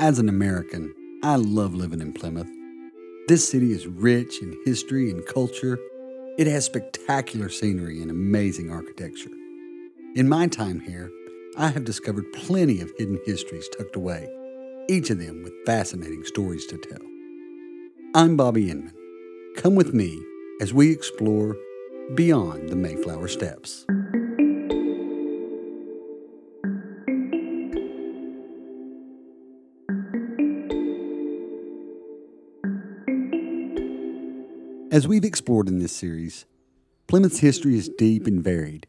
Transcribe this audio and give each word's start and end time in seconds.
As 0.00 0.18
an 0.18 0.30
American, 0.30 0.94
I 1.22 1.36
love 1.36 1.74
living 1.74 2.00
in 2.00 2.14
Plymouth. 2.14 2.48
This 3.28 3.46
city 3.46 3.72
is 3.72 3.86
rich 3.86 4.40
in 4.40 4.56
history 4.64 5.10
and 5.10 5.26
culture. 5.26 5.78
It 6.38 6.46
has 6.46 6.64
spectacular 6.64 7.50
scenery 7.50 8.00
and 8.00 8.10
amazing 8.10 8.70
architecture. 8.70 9.28
In 10.14 10.26
my 10.26 10.46
time 10.46 10.80
here, 10.80 11.10
I 11.58 11.68
have 11.68 11.84
discovered 11.84 12.32
plenty 12.32 12.80
of 12.80 12.90
hidden 12.96 13.18
histories 13.26 13.68
tucked 13.76 13.94
away, 13.94 14.26
each 14.88 15.10
of 15.10 15.18
them 15.18 15.42
with 15.42 15.52
fascinating 15.66 16.24
stories 16.24 16.64
to 16.68 16.78
tell. 16.78 17.06
I'm 18.14 18.38
Bobby 18.38 18.70
Inman. 18.70 18.94
Come 19.56 19.74
with 19.74 19.92
me 19.92 20.18
as 20.62 20.72
we 20.72 20.90
explore 20.90 21.58
beyond 22.14 22.70
the 22.70 22.76
Mayflower 22.76 23.28
Steps. 23.28 23.84
As 34.90 35.06
we've 35.06 35.24
explored 35.24 35.68
in 35.68 35.78
this 35.78 35.94
series, 35.94 36.46
Plymouth's 37.06 37.38
history 37.38 37.78
is 37.78 37.88
deep 37.88 38.26
and 38.26 38.42
varied. 38.42 38.88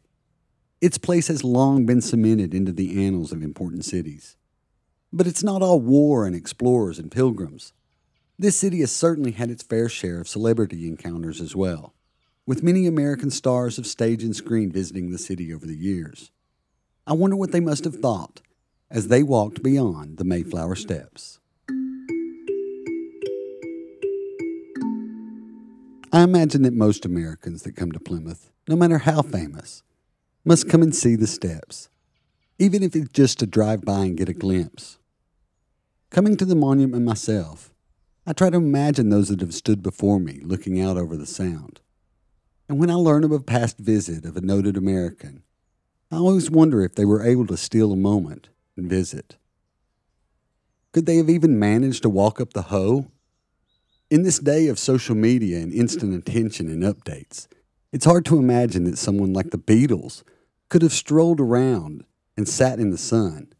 Its 0.80 0.98
place 0.98 1.28
has 1.28 1.44
long 1.44 1.86
been 1.86 2.00
cemented 2.00 2.54
into 2.54 2.72
the 2.72 3.06
annals 3.06 3.30
of 3.30 3.40
important 3.40 3.84
cities. 3.84 4.36
But 5.12 5.28
it's 5.28 5.44
not 5.44 5.62
all 5.62 5.78
war 5.78 6.26
and 6.26 6.34
explorers 6.34 6.98
and 6.98 7.08
pilgrims. 7.08 7.72
This 8.36 8.56
city 8.56 8.80
has 8.80 8.90
certainly 8.90 9.30
had 9.30 9.48
its 9.48 9.62
fair 9.62 9.88
share 9.88 10.20
of 10.20 10.26
celebrity 10.26 10.88
encounters 10.88 11.40
as 11.40 11.54
well, 11.54 11.94
with 12.48 12.64
many 12.64 12.88
American 12.88 13.30
stars 13.30 13.78
of 13.78 13.86
stage 13.86 14.24
and 14.24 14.34
screen 14.34 14.72
visiting 14.72 15.12
the 15.12 15.18
city 15.18 15.54
over 15.54 15.66
the 15.66 15.76
years. 15.76 16.32
I 17.06 17.12
wonder 17.12 17.36
what 17.36 17.52
they 17.52 17.60
must 17.60 17.84
have 17.84 18.00
thought 18.00 18.42
as 18.90 19.06
they 19.06 19.22
walked 19.22 19.62
beyond 19.62 20.16
the 20.16 20.24
Mayflower 20.24 20.74
Steps. 20.74 21.38
I 26.14 26.22
imagine 26.22 26.60
that 26.62 26.74
most 26.74 27.06
Americans 27.06 27.62
that 27.62 27.74
come 27.74 27.90
to 27.92 27.98
Plymouth, 27.98 28.50
no 28.68 28.76
matter 28.76 28.98
how 28.98 29.22
famous, 29.22 29.82
must 30.44 30.68
come 30.68 30.82
and 30.82 30.94
see 30.94 31.16
the 31.16 31.26
steps, 31.26 31.88
even 32.58 32.82
if 32.82 32.94
it's 32.94 33.10
just 33.12 33.38
to 33.38 33.46
drive 33.46 33.82
by 33.82 34.00
and 34.00 34.18
get 34.18 34.28
a 34.28 34.34
glimpse. 34.34 34.98
Coming 36.10 36.36
to 36.36 36.44
the 36.44 36.54
monument 36.54 37.02
myself, 37.02 37.72
I 38.26 38.34
try 38.34 38.50
to 38.50 38.58
imagine 38.58 39.08
those 39.08 39.28
that 39.28 39.40
have 39.40 39.54
stood 39.54 39.82
before 39.82 40.20
me 40.20 40.40
looking 40.44 40.78
out 40.78 40.98
over 40.98 41.16
the 41.16 41.26
sound. 41.26 41.80
And 42.68 42.78
when 42.78 42.90
I 42.90 42.94
learn 42.94 43.24
of 43.24 43.32
a 43.32 43.40
past 43.40 43.78
visit 43.78 44.26
of 44.26 44.36
a 44.36 44.42
noted 44.42 44.76
American, 44.76 45.42
I 46.10 46.16
always 46.16 46.50
wonder 46.50 46.84
if 46.84 46.94
they 46.94 47.06
were 47.06 47.22
able 47.22 47.46
to 47.46 47.56
steal 47.56 47.90
a 47.90 47.96
moment 47.96 48.50
and 48.76 48.86
visit. 48.86 49.36
Could 50.92 51.06
they 51.06 51.16
have 51.16 51.30
even 51.30 51.58
managed 51.58 52.02
to 52.02 52.10
walk 52.10 52.38
up 52.38 52.52
the 52.52 52.62
Hoe 52.62 53.10
in 54.12 54.24
this 54.24 54.38
day 54.38 54.66
of 54.66 54.78
social 54.78 55.14
media 55.14 55.58
and 55.58 55.72
instant 55.72 56.12
attention 56.12 56.68
and 56.68 56.82
updates, 56.82 57.48
it's 57.92 58.04
hard 58.04 58.26
to 58.26 58.38
imagine 58.38 58.84
that 58.84 58.98
someone 58.98 59.32
like 59.32 59.52
the 59.52 59.56
Beatles 59.56 60.22
could 60.68 60.82
have 60.82 60.92
strolled 60.92 61.40
around 61.40 62.04
and 62.36 62.46
sat 62.46 62.78
in 62.78 62.90
the 62.90 62.98
sun. 62.98 63.54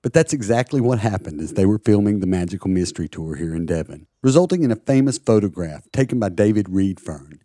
But 0.00 0.14
that's 0.14 0.32
exactly 0.32 0.80
what 0.80 1.00
happened 1.00 1.42
as 1.42 1.52
they 1.52 1.66
were 1.66 1.78
filming 1.78 2.20
the 2.20 2.26
Magical 2.26 2.70
Mystery 2.70 3.06
Tour 3.06 3.36
here 3.36 3.54
in 3.54 3.66
Devon, 3.66 4.06
resulting 4.22 4.62
in 4.62 4.70
a 4.70 4.76
famous 4.76 5.18
photograph 5.18 5.86
taken 5.92 6.18
by 6.18 6.30
David 6.30 6.70
Redfern. 6.70 7.40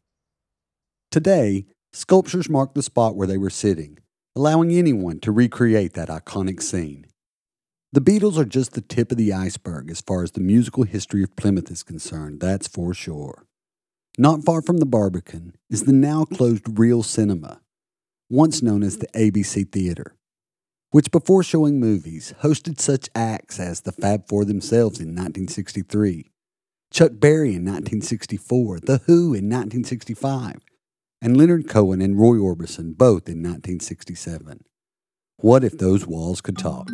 Today, 1.11 1.65
sculptures 1.91 2.49
mark 2.49 2.75
the 2.75 2.81
spot 2.81 3.17
where 3.17 3.27
they 3.27 3.37
were 3.37 3.49
sitting, 3.49 3.99
allowing 4.37 4.71
anyone 4.71 5.19
to 5.19 5.33
recreate 5.33 5.95
that 5.95 6.07
iconic 6.07 6.61
scene. 6.61 7.07
The 7.97 8.19
Beatles 8.19 8.37
are 8.37 8.45
just 8.45 8.73
the 8.73 8.81
tip 8.81 9.11
of 9.11 9.17
the 9.17 9.33
iceberg 9.33 9.89
as 9.89 10.01
far 10.01 10.21
as 10.21 10.33
the 10.33 10.39
musical 10.39 10.83
history 10.83 11.23
of 11.23 11.35
Plymouth 11.35 11.71
is 11.71 11.81
concerned, 11.81 12.39
that's 12.39 12.67
for 12.67 12.93
sure. 12.93 13.47
Not 14.19 14.43
far 14.43 14.61
from 14.61 14.77
the 14.77 14.85
Barbican 14.85 15.55
is 15.67 15.85
the 15.85 15.93
now 15.93 16.23
closed 16.23 16.77
Reel 16.77 17.01
Cinema, 17.01 17.59
once 18.29 18.61
known 18.61 18.83
as 18.83 18.99
the 18.99 19.07
ABC 19.15 19.71
Theater, 19.71 20.15
which 20.91 21.09
before 21.09 21.41
showing 21.41 21.79
movies 21.79 22.35
hosted 22.43 22.79
such 22.79 23.09
acts 23.15 23.59
as 23.59 23.81
the 23.81 23.91
Fab 23.91 24.27
Four 24.27 24.45
themselves 24.45 24.99
in 24.99 25.15
1963, 25.15 26.29
Chuck 26.91 27.13
Berry 27.15 27.55
in 27.55 27.65
1964, 27.65 28.81
The 28.81 29.01
Who 29.07 29.33
in 29.33 29.49
1965, 29.49 30.59
and 31.19 31.35
Leonard 31.35 31.67
Cohen 31.67 32.03
and 32.03 32.15
Roy 32.19 32.35
Orbison 32.35 32.95
both 32.95 33.27
in 33.27 33.41
1967. 33.41 34.65
What 35.37 35.63
if 35.63 35.79
those 35.79 36.05
walls 36.05 36.41
could 36.41 36.59
talk? 36.59 36.91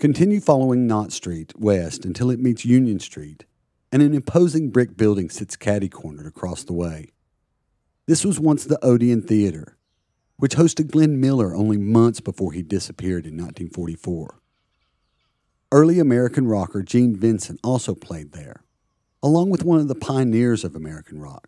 Continue 0.00 0.40
following 0.40 0.86
Notte 0.86 1.12
Street 1.12 1.52
west 1.58 2.06
until 2.06 2.30
it 2.30 2.40
meets 2.40 2.64
Union 2.64 2.98
Street, 2.98 3.44
and 3.92 4.00
an 4.00 4.14
imposing 4.14 4.70
brick 4.70 4.96
building 4.96 5.28
sits 5.28 5.56
catty 5.56 5.90
cornered 5.90 6.26
across 6.26 6.64
the 6.64 6.72
way. 6.72 7.10
This 8.06 8.24
was 8.24 8.40
once 8.40 8.64
the 8.64 8.82
Odeon 8.82 9.20
Theater, 9.20 9.76
which 10.38 10.56
hosted 10.56 10.90
Glenn 10.90 11.20
Miller 11.20 11.54
only 11.54 11.76
months 11.76 12.20
before 12.20 12.52
he 12.52 12.62
disappeared 12.62 13.26
in 13.26 13.34
1944. 13.34 14.40
Early 15.70 15.98
American 15.98 16.48
rocker 16.48 16.80
Gene 16.80 17.14
Vincent 17.14 17.60
also 17.62 17.94
played 17.94 18.32
there, 18.32 18.64
along 19.22 19.50
with 19.50 19.64
one 19.64 19.80
of 19.80 19.88
the 19.88 19.94
pioneers 19.94 20.64
of 20.64 20.74
American 20.74 21.20
rock. 21.20 21.46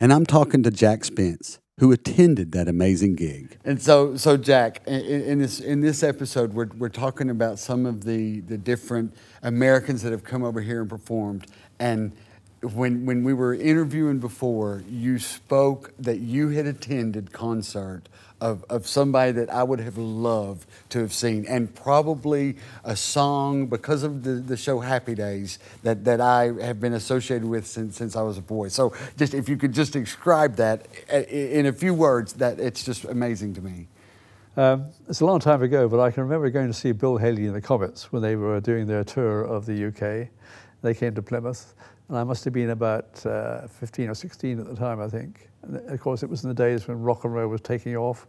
And 0.00 0.12
I'm 0.12 0.26
talking 0.26 0.64
to 0.64 0.72
Jack 0.72 1.04
Spence, 1.04 1.60
who 1.78 1.90
attended 1.92 2.52
that 2.52 2.68
amazing 2.68 3.14
gig. 3.14 3.58
And 3.64 3.80
so, 3.80 4.16
so 4.16 4.36
Jack, 4.36 4.82
in, 4.86 5.00
in, 5.00 5.38
this 5.38 5.60
in 5.60 5.80
this 5.80 6.02
episode, 6.02 6.52
we're 6.52 6.68
we're 6.78 6.88
talking 6.88 7.30
about 7.30 7.58
some 7.58 7.86
of 7.86 8.04
the 8.04 8.40
the 8.40 8.58
different 8.58 9.14
Americans 9.42 10.02
that 10.02 10.12
have 10.12 10.24
come 10.24 10.44
over 10.44 10.60
here 10.60 10.80
and 10.80 10.90
performed, 10.90 11.46
and 11.78 12.12
when 12.60 13.06
when 13.06 13.24
we 13.24 13.34
were 13.34 13.54
interviewing 13.54 14.18
before, 14.18 14.84
you 14.88 15.18
spoke 15.18 15.92
that 15.98 16.18
you 16.18 16.50
had 16.50 16.66
attended 16.66 17.32
concert 17.32 18.08
of, 18.42 18.64
of 18.68 18.88
somebody 18.88 19.30
that 19.30 19.48
I 19.50 19.62
would 19.62 19.78
have 19.78 19.96
loved 19.96 20.68
to 20.90 20.98
have 20.98 21.12
seen, 21.12 21.46
and 21.46 21.72
probably 21.72 22.56
a 22.82 22.96
song 22.96 23.66
because 23.66 24.02
of 24.02 24.24
the, 24.24 24.32
the 24.32 24.56
show 24.56 24.80
Happy 24.80 25.14
Days 25.14 25.60
that, 25.84 26.04
that 26.04 26.20
I 26.20 26.52
have 26.60 26.80
been 26.80 26.92
associated 26.92 27.46
with 27.46 27.68
since, 27.68 27.96
since 27.96 28.16
I 28.16 28.22
was 28.22 28.38
a 28.38 28.42
boy. 28.42 28.66
So, 28.66 28.92
just 29.16 29.32
if 29.32 29.48
you 29.48 29.56
could 29.56 29.72
just 29.72 29.92
describe 29.92 30.56
that 30.56 30.88
in 31.30 31.66
a 31.66 31.72
few 31.72 31.94
words, 31.94 32.32
that 32.34 32.58
it's 32.58 32.84
just 32.84 33.04
amazing 33.04 33.54
to 33.54 33.60
me. 33.62 33.86
Um, 34.56 34.86
it's 35.08 35.20
a 35.20 35.24
long 35.24 35.38
time 35.38 35.62
ago, 35.62 35.88
but 35.88 36.00
I 36.00 36.10
can 36.10 36.24
remember 36.24 36.50
going 36.50 36.66
to 36.66 36.74
see 36.74 36.90
Bill 36.90 37.18
Haley 37.18 37.46
and 37.46 37.54
the 37.54 37.60
Comets 37.60 38.12
when 38.12 38.22
they 38.22 38.34
were 38.34 38.60
doing 38.60 38.88
their 38.88 39.04
tour 39.04 39.44
of 39.44 39.66
the 39.66 39.86
UK. 39.86 40.28
They 40.82 40.94
came 40.94 41.14
to 41.14 41.22
Plymouth, 41.22 41.74
and 42.08 42.18
I 42.18 42.24
must 42.24 42.44
have 42.44 42.52
been 42.52 42.70
about 42.70 43.24
uh, 43.24 43.68
15 43.68 44.10
or 44.10 44.14
16 44.14 44.58
at 44.58 44.66
the 44.66 44.74
time, 44.74 45.00
I 45.00 45.08
think. 45.08 45.48
Of 45.62 46.00
course, 46.00 46.22
it 46.22 46.30
was 46.30 46.42
in 46.42 46.48
the 46.48 46.54
days 46.54 46.88
when 46.88 47.00
rock 47.00 47.24
and 47.24 47.34
roll 47.34 47.48
was 47.48 47.60
taking 47.60 47.96
off. 47.96 48.26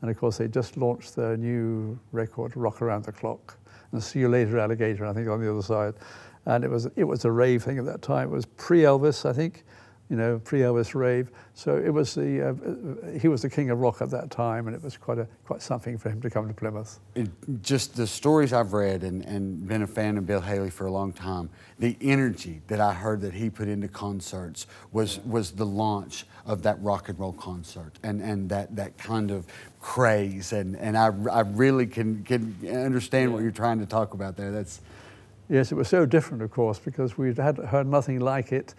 And 0.00 0.10
of 0.10 0.18
course, 0.18 0.38
they 0.38 0.48
just 0.48 0.76
launched 0.76 1.16
their 1.16 1.36
new 1.36 1.98
record, 2.12 2.56
Rock 2.56 2.82
Around 2.82 3.04
the 3.04 3.12
Clock. 3.12 3.56
And 3.92 4.02
See 4.02 4.20
You 4.20 4.28
Later, 4.28 4.58
Alligator, 4.58 5.06
I 5.06 5.12
think, 5.12 5.28
on 5.28 5.40
the 5.40 5.50
other 5.50 5.62
side. 5.62 5.94
And 6.44 6.64
it 6.64 6.70
was, 6.70 6.86
it 6.96 7.04
was 7.04 7.24
a 7.24 7.30
rave 7.30 7.62
thing 7.62 7.78
at 7.78 7.86
that 7.86 8.02
time. 8.02 8.28
It 8.28 8.32
was 8.32 8.46
pre 8.46 8.80
Elvis, 8.80 9.28
I 9.28 9.32
think 9.32 9.64
you 10.08 10.16
know, 10.16 10.38
pre-Elvis 10.44 10.94
rave. 10.94 11.30
So 11.54 11.76
it 11.76 11.90
was 11.90 12.14
the 12.14 12.50
uh, 12.50 13.18
he 13.18 13.28
was 13.28 13.42
the 13.42 13.50
king 13.50 13.70
of 13.70 13.80
rock 13.80 14.00
at 14.00 14.10
that 14.10 14.30
time, 14.30 14.68
and 14.68 14.76
it 14.76 14.82
was 14.82 14.96
quite 14.96 15.18
a 15.18 15.26
quite 15.44 15.62
something 15.62 15.98
for 15.98 16.10
him 16.10 16.20
to 16.20 16.30
come 16.30 16.46
to 16.46 16.54
Plymouth. 16.54 17.00
It, 17.14 17.28
just 17.62 17.96
the 17.96 18.06
stories 18.06 18.52
I've 18.52 18.72
read 18.72 19.02
and, 19.02 19.24
and 19.24 19.66
been 19.66 19.82
a 19.82 19.86
fan 19.86 20.16
of 20.16 20.26
Bill 20.26 20.40
Haley 20.40 20.70
for 20.70 20.86
a 20.86 20.92
long 20.92 21.12
time. 21.12 21.50
The 21.78 21.96
energy 22.00 22.62
that 22.68 22.80
I 22.80 22.92
heard 22.92 23.20
that 23.22 23.34
he 23.34 23.50
put 23.50 23.68
into 23.68 23.88
concerts 23.88 24.66
was 24.92 25.18
was 25.20 25.50
the 25.50 25.66
launch 25.66 26.24
of 26.44 26.62
that 26.62 26.80
rock 26.82 27.08
and 27.08 27.18
roll 27.18 27.32
concert, 27.32 27.98
and 28.04 28.20
and 28.20 28.48
that 28.50 28.76
that 28.76 28.96
kind 28.98 29.32
of 29.32 29.46
craze, 29.80 30.52
and 30.52 30.76
and 30.76 30.96
I, 30.96 31.06
I 31.32 31.40
really 31.40 31.86
can 31.86 32.22
can 32.22 32.56
understand 32.68 33.32
what 33.32 33.42
you're 33.42 33.50
trying 33.50 33.80
to 33.80 33.86
talk 33.86 34.14
about 34.14 34.36
there. 34.36 34.52
That's 34.52 34.80
yes, 35.48 35.72
it 35.72 35.74
was 35.74 35.88
so 35.88 36.06
different, 36.06 36.44
of 36.44 36.52
course, 36.52 36.78
because 36.78 37.18
we 37.18 37.34
had 37.34 37.58
heard 37.58 37.88
nothing 37.88 38.20
like 38.20 38.52
it. 38.52 38.74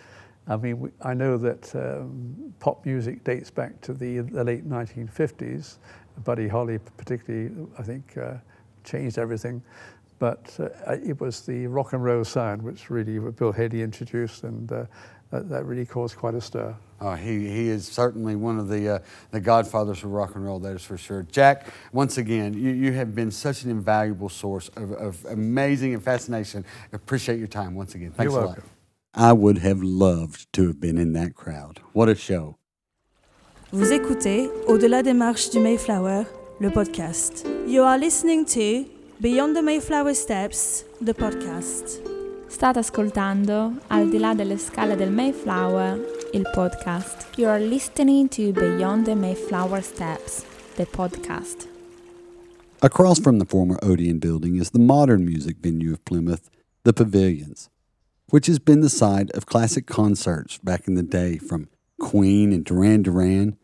I 0.47 0.55
mean, 0.55 0.91
I 1.01 1.13
know 1.13 1.37
that 1.37 1.75
um, 1.75 2.53
pop 2.59 2.85
music 2.85 3.23
dates 3.23 3.51
back 3.51 3.79
to 3.81 3.93
the, 3.93 4.19
the, 4.19 4.43
late 4.43 4.67
1950s. 4.67 5.77
Buddy 6.23 6.47
Holly, 6.47 6.79
particularly, 6.95 7.67
I 7.77 7.83
think, 7.83 8.17
uh, 8.17 8.35
changed 8.83 9.17
everything. 9.17 9.61
But 10.19 10.55
uh, 10.59 10.93
it 10.93 11.19
was 11.19 11.41
the 11.41 11.67
rock 11.67 11.93
and 11.93 12.03
roll 12.03 12.23
sound 12.23 12.61
which 12.61 12.89
really 12.89 13.19
Bill 13.19 13.51
Haley 13.51 13.83
introduced, 13.83 14.43
and 14.43 14.71
uh, 14.71 14.85
that, 15.29 15.47
that, 15.49 15.65
really 15.65 15.85
caused 15.85 16.15
quite 16.15 16.33
a 16.33 16.41
stir. 16.41 16.75
Oh, 17.01 17.13
he, 17.13 17.47
he 17.47 17.67
is 17.67 17.85
certainly 17.85 18.35
one 18.35 18.57
of 18.57 18.69
the, 18.69 18.95
uh, 18.95 18.99
the 19.29 19.39
godfathers 19.39 20.03
of 20.03 20.11
rock 20.11 20.33
and 20.35 20.43
roll, 20.43 20.57
that 20.59 20.75
is 20.75 20.83
for 20.83 20.97
sure. 20.97 21.27
Jack, 21.31 21.67
once 21.91 22.17
again, 22.17 22.55
you, 22.55 22.71
you 22.71 22.93
have 22.93 23.13
been 23.13 23.29
such 23.29 23.63
an 23.63 23.69
invaluable 23.69 24.29
source 24.29 24.69
of, 24.69 24.93
of 24.93 25.23
amazing 25.25 25.93
and 25.93 26.01
fascination. 26.01 26.65
Appreciate 26.93 27.37
your 27.37 27.47
time 27.47 27.75
once 27.75 27.93
again. 27.93 28.11
Thanks 28.11 28.31
You're 28.31 28.41
a 28.41 28.45
welcome. 28.45 28.63
lot. 28.63 28.76
I 29.19 29.33
would 29.33 29.57
have 29.59 29.81
loved 29.81 30.45
to 30.53 30.67
have 30.67 30.79
been 30.79 30.99
in 30.99 31.13
that 31.13 31.33
crowd. 31.33 31.79
What 31.93 32.07
a 32.07 32.13
show. 32.13 32.55
Vous 33.73 33.91
écoutez 33.91 34.47
Au-delà 34.67 35.01
des 35.01 35.13
marches 35.13 35.49
du 35.49 35.59
Mayflower, 35.59 36.25
le 36.59 36.69
podcast. 36.69 37.43
You 37.67 37.81
are 37.81 37.97
listening 37.97 38.45
to 38.45 38.85
Beyond 39.19 39.55
the 39.55 39.63
Mayflower 39.63 40.13
Steps, 40.13 40.83
the 41.01 41.15
podcast. 41.15 41.99
State 42.47 42.77
ascoltando 42.77 43.73
Al 43.89 44.07
di 44.11 44.19
là 44.19 44.35
delle 44.35 44.57
scale 44.59 44.95
del 44.95 45.09
Mayflower, 45.09 45.97
il 46.33 46.43
podcast. 46.53 47.25
You 47.37 47.47
are 47.47 47.59
listening 47.59 48.29
to 48.29 48.53
Beyond 48.53 49.05
the 49.05 49.15
Mayflower 49.15 49.81
Steps, 49.81 50.45
the 50.75 50.85
podcast. 50.85 51.67
Across 52.83 53.21
from 53.21 53.39
the 53.39 53.45
former 53.45 53.79
Odeon 53.81 54.19
building 54.19 54.57
is 54.57 54.69
the 54.69 54.79
modern 54.79 55.25
music 55.25 55.57
venue 55.59 55.91
of 55.91 56.05
Plymouth, 56.05 56.51
the 56.83 56.93
Pavilions, 56.93 57.69
which 58.29 58.47
has 58.47 58.59
been 58.59 58.81
the 58.81 58.89
site 58.89 59.31
of 59.31 59.45
classic 59.45 59.87
concerts 59.87 60.57
back 60.57 60.87
in 60.87 60.95
the 60.95 61.03
day 61.03 61.37
from 61.37 61.69
Queen 61.99 62.51
and 62.51 62.65
Duran 62.65 63.03
Duran 63.03 63.57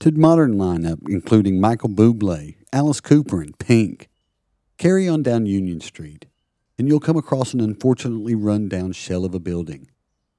to 0.00 0.10
modern 0.12 0.54
lineup 0.54 0.98
including 1.08 1.60
Michael 1.60 1.88
Bublé, 1.88 2.56
Alice 2.72 3.00
Cooper, 3.00 3.40
and 3.40 3.58
Pink. 3.58 4.08
Carry 4.76 5.08
on 5.08 5.22
down 5.22 5.46
Union 5.46 5.80
Street, 5.80 6.26
and 6.76 6.88
you'll 6.88 7.00
come 7.00 7.16
across 7.16 7.54
an 7.54 7.60
unfortunately 7.60 8.34
run 8.34 8.68
down 8.68 8.92
shell 8.92 9.24
of 9.24 9.34
a 9.34 9.38
building 9.38 9.88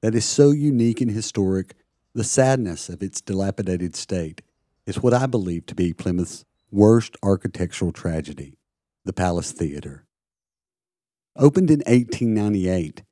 that 0.02 0.14
is 0.14 0.26
so 0.26 0.50
unique 0.50 1.00
and 1.00 1.10
historic, 1.10 1.74
the 2.12 2.24
sadness 2.24 2.90
of 2.90 3.02
its 3.02 3.22
dilapidated 3.22 3.96
state 3.96 4.42
is 4.84 5.02
what 5.02 5.14
I 5.14 5.24
believe 5.24 5.64
to 5.66 5.74
be 5.74 5.94
Plymouth's 5.94 6.44
worst 6.70 7.16
architectural 7.22 7.90
tragedy 7.90 8.58
the 9.06 9.14
Palace 9.14 9.52
Theater. 9.52 10.04
Opened 11.36 11.70
in 11.70 11.80
1898, 11.86 13.02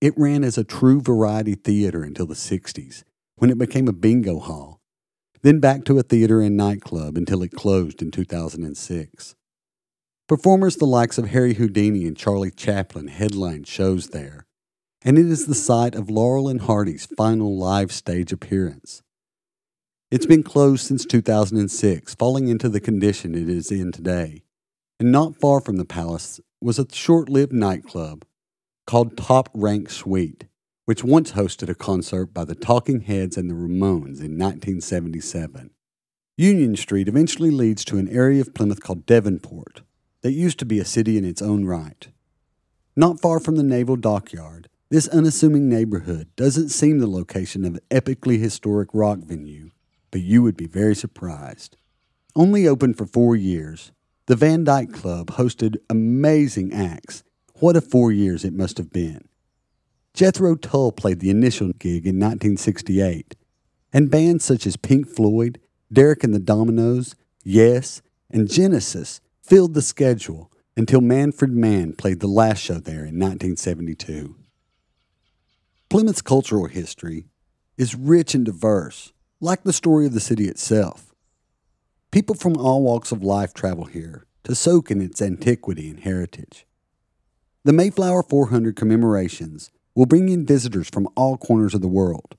it 0.00 0.14
ran 0.16 0.42
as 0.44 0.56
a 0.56 0.64
true 0.64 1.00
variety 1.00 1.54
theater 1.54 2.02
until 2.02 2.26
the 2.26 2.34
60s, 2.34 3.04
when 3.36 3.50
it 3.50 3.58
became 3.58 3.86
a 3.86 3.92
bingo 3.92 4.38
hall, 4.38 4.80
then 5.42 5.60
back 5.60 5.84
to 5.84 5.98
a 5.98 6.02
theater 6.02 6.40
and 6.40 6.56
nightclub 6.56 7.16
until 7.16 7.42
it 7.42 7.52
closed 7.52 8.02
in 8.02 8.10
2006. 8.10 9.34
Performers 10.26 10.76
the 10.76 10.86
likes 10.86 11.18
of 11.18 11.28
Harry 11.28 11.54
Houdini 11.54 12.06
and 12.06 12.16
Charlie 12.16 12.50
Chaplin 12.50 13.08
headlined 13.08 13.66
shows 13.66 14.08
there, 14.08 14.46
and 15.02 15.18
it 15.18 15.26
is 15.26 15.46
the 15.46 15.54
site 15.54 15.94
of 15.94 16.10
Laurel 16.10 16.48
and 16.48 16.62
Hardy's 16.62 17.06
final 17.06 17.58
live 17.58 17.90
stage 17.92 18.32
appearance. 18.32 19.02
It's 20.10 20.26
been 20.26 20.42
closed 20.42 20.86
since 20.86 21.04
2006, 21.04 22.14
falling 22.14 22.48
into 22.48 22.68
the 22.68 22.80
condition 22.80 23.34
it 23.34 23.48
is 23.48 23.70
in 23.70 23.92
today. 23.92 24.42
And 24.98 25.12
not 25.12 25.36
far 25.36 25.60
from 25.60 25.76
the 25.76 25.84
palace 25.84 26.40
was 26.60 26.78
a 26.78 26.86
short 26.92 27.28
lived 27.28 27.52
nightclub 27.52 28.24
called 28.90 29.16
Top 29.16 29.48
Rank 29.54 29.88
Suite, 29.88 30.46
which 30.84 31.04
once 31.04 31.30
hosted 31.30 31.68
a 31.68 31.76
concert 31.76 32.34
by 32.34 32.44
the 32.44 32.56
Talking 32.56 33.02
Heads 33.02 33.36
and 33.36 33.48
the 33.48 33.54
Ramones 33.54 34.18
in 34.18 34.36
1977. 34.36 35.70
Union 36.36 36.74
Street 36.74 37.06
eventually 37.06 37.52
leads 37.52 37.84
to 37.84 37.98
an 37.98 38.08
area 38.08 38.40
of 38.40 38.52
Plymouth 38.52 38.82
called 38.82 39.06
Devonport 39.06 39.82
that 40.22 40.32
used 40.32 40.58
to 40.58 40.64
be 40.64 40.80
a 40.80 40.84
city 40.84 41.16
in 41.16 41.24
its 41.24 41.40
own 41.40 41.64
right. 41.66 42.08
Not 42.96 43.20
far 43.20 43.38
from 43.38 43.54
the 43.54 43.62
naval 43.62 43.94
dockyard, 43.94 44.68
this 44.88 45.06
unassuming 45.06 45.68
neighborhood 45.68 46.26
doesn't 46.34 46.70
seem 46.70 46.98
the 46.98 47.06
location 47.06 47.64
of 47.64 47.74
an 47.74 47.80
epically 47.92 48.40
historic 48.40 48.88
rock 48.92 49.20
venue, 49.20 49.70
but 50.10 50.22
you 50.22 50.42
would 50.42 50.56
be 50.56 50.66
very 50.66 50.96
surprised. 50.96 51.76
Only 52.34 52.66
open 52.66 52.94
for 52.94 53.06
four 53.06 53.36
years, 53.36 53.92
the 54.26 54.34
Van 54.34 54.64
Dyke 54.64 54.92
Club 54.92 55.28
hosted 55.28 55.76
amazing 55.88 56.72
acts. 56.72 57.22
What 57.60 57.76
a 57.76 57.82
four 57.82 58.10
years 58.10 58.42
it 58.42 58.54
must 58.54 58.78
have 58.78 58.90
been. 58.90 59.28
Jethro 60.14 60.54
Tull 60.54 60.92
played 60.92 61.20
the 61.20 61.28
initial 61.28 61.72
gig 61.78 62.06
in 62.06 62.18
1968, 62.18 63.36
and 63.92 64.10
bands 64.10 64.46
such 64.46 64.66
as 64.66 64.78
Pink 64.78 65.06
Floyd, 65.06 65.60
Derek 65.92 66.24
and 66.24 66.34
the 66.34 66.40
Dominos, 66.40 67.14
Yes, 67.44 68.00
and 68.30 68.50
Genesis 68.50 69.20
filled 69.42 69.74
the 69.74 69.82
schedule 69.82 70.50
until 70.74 71.02
Manfred 71.02 71.52
Mann 71.52 71.92
played 71.92 72.20
the 72.20 72.26
last 72.26 72.62
show 72.62 72.78
there 72.78 73.04
in 73.04 73.18
1972. 73.18 74.36
Plymouth's 75.90 76.22
cultural 76.22 76.66
history 76.66 77.26
is 77.76 77.94
rich 77.94 78.34
and 78.34 78.46
diverse, 78.46 79.12
like 79.38 79.64
the 79.64 79.72
story 79.74 80.06
of 80.06 80.14
the 80.14 80.20
city 80.20 80.48
itself. 80.48 81.14
People 82.10 82.34
from 82.34 82.56
all 82.56 82.82
walks 82.82 83.12
of 83.12 83.22
life 83.22 83.52
travel 83.52 83.84
here 83.84 84.24
to 84.44 84.54
soak 84.54 84.90
in 84.90 85.02
its 85.02 85.20
antiquity 85.20 85.90
and 85.90 86.00
heritage. 86.00 86.64
The 87.62 87.74
Mayflower 87.74 88.22
400 88.22 88.74
commemorations 88.74 89.70
will 89.94 90.06
bring 90.06 90.30
in 90.30 90.46
visitors 90.46 90.88
from 90.88 91.06
all 91.14 91.36
corners 91.36 91.74
of 91.74 91.82
the 91.82 91.88
world, 91.88 92.34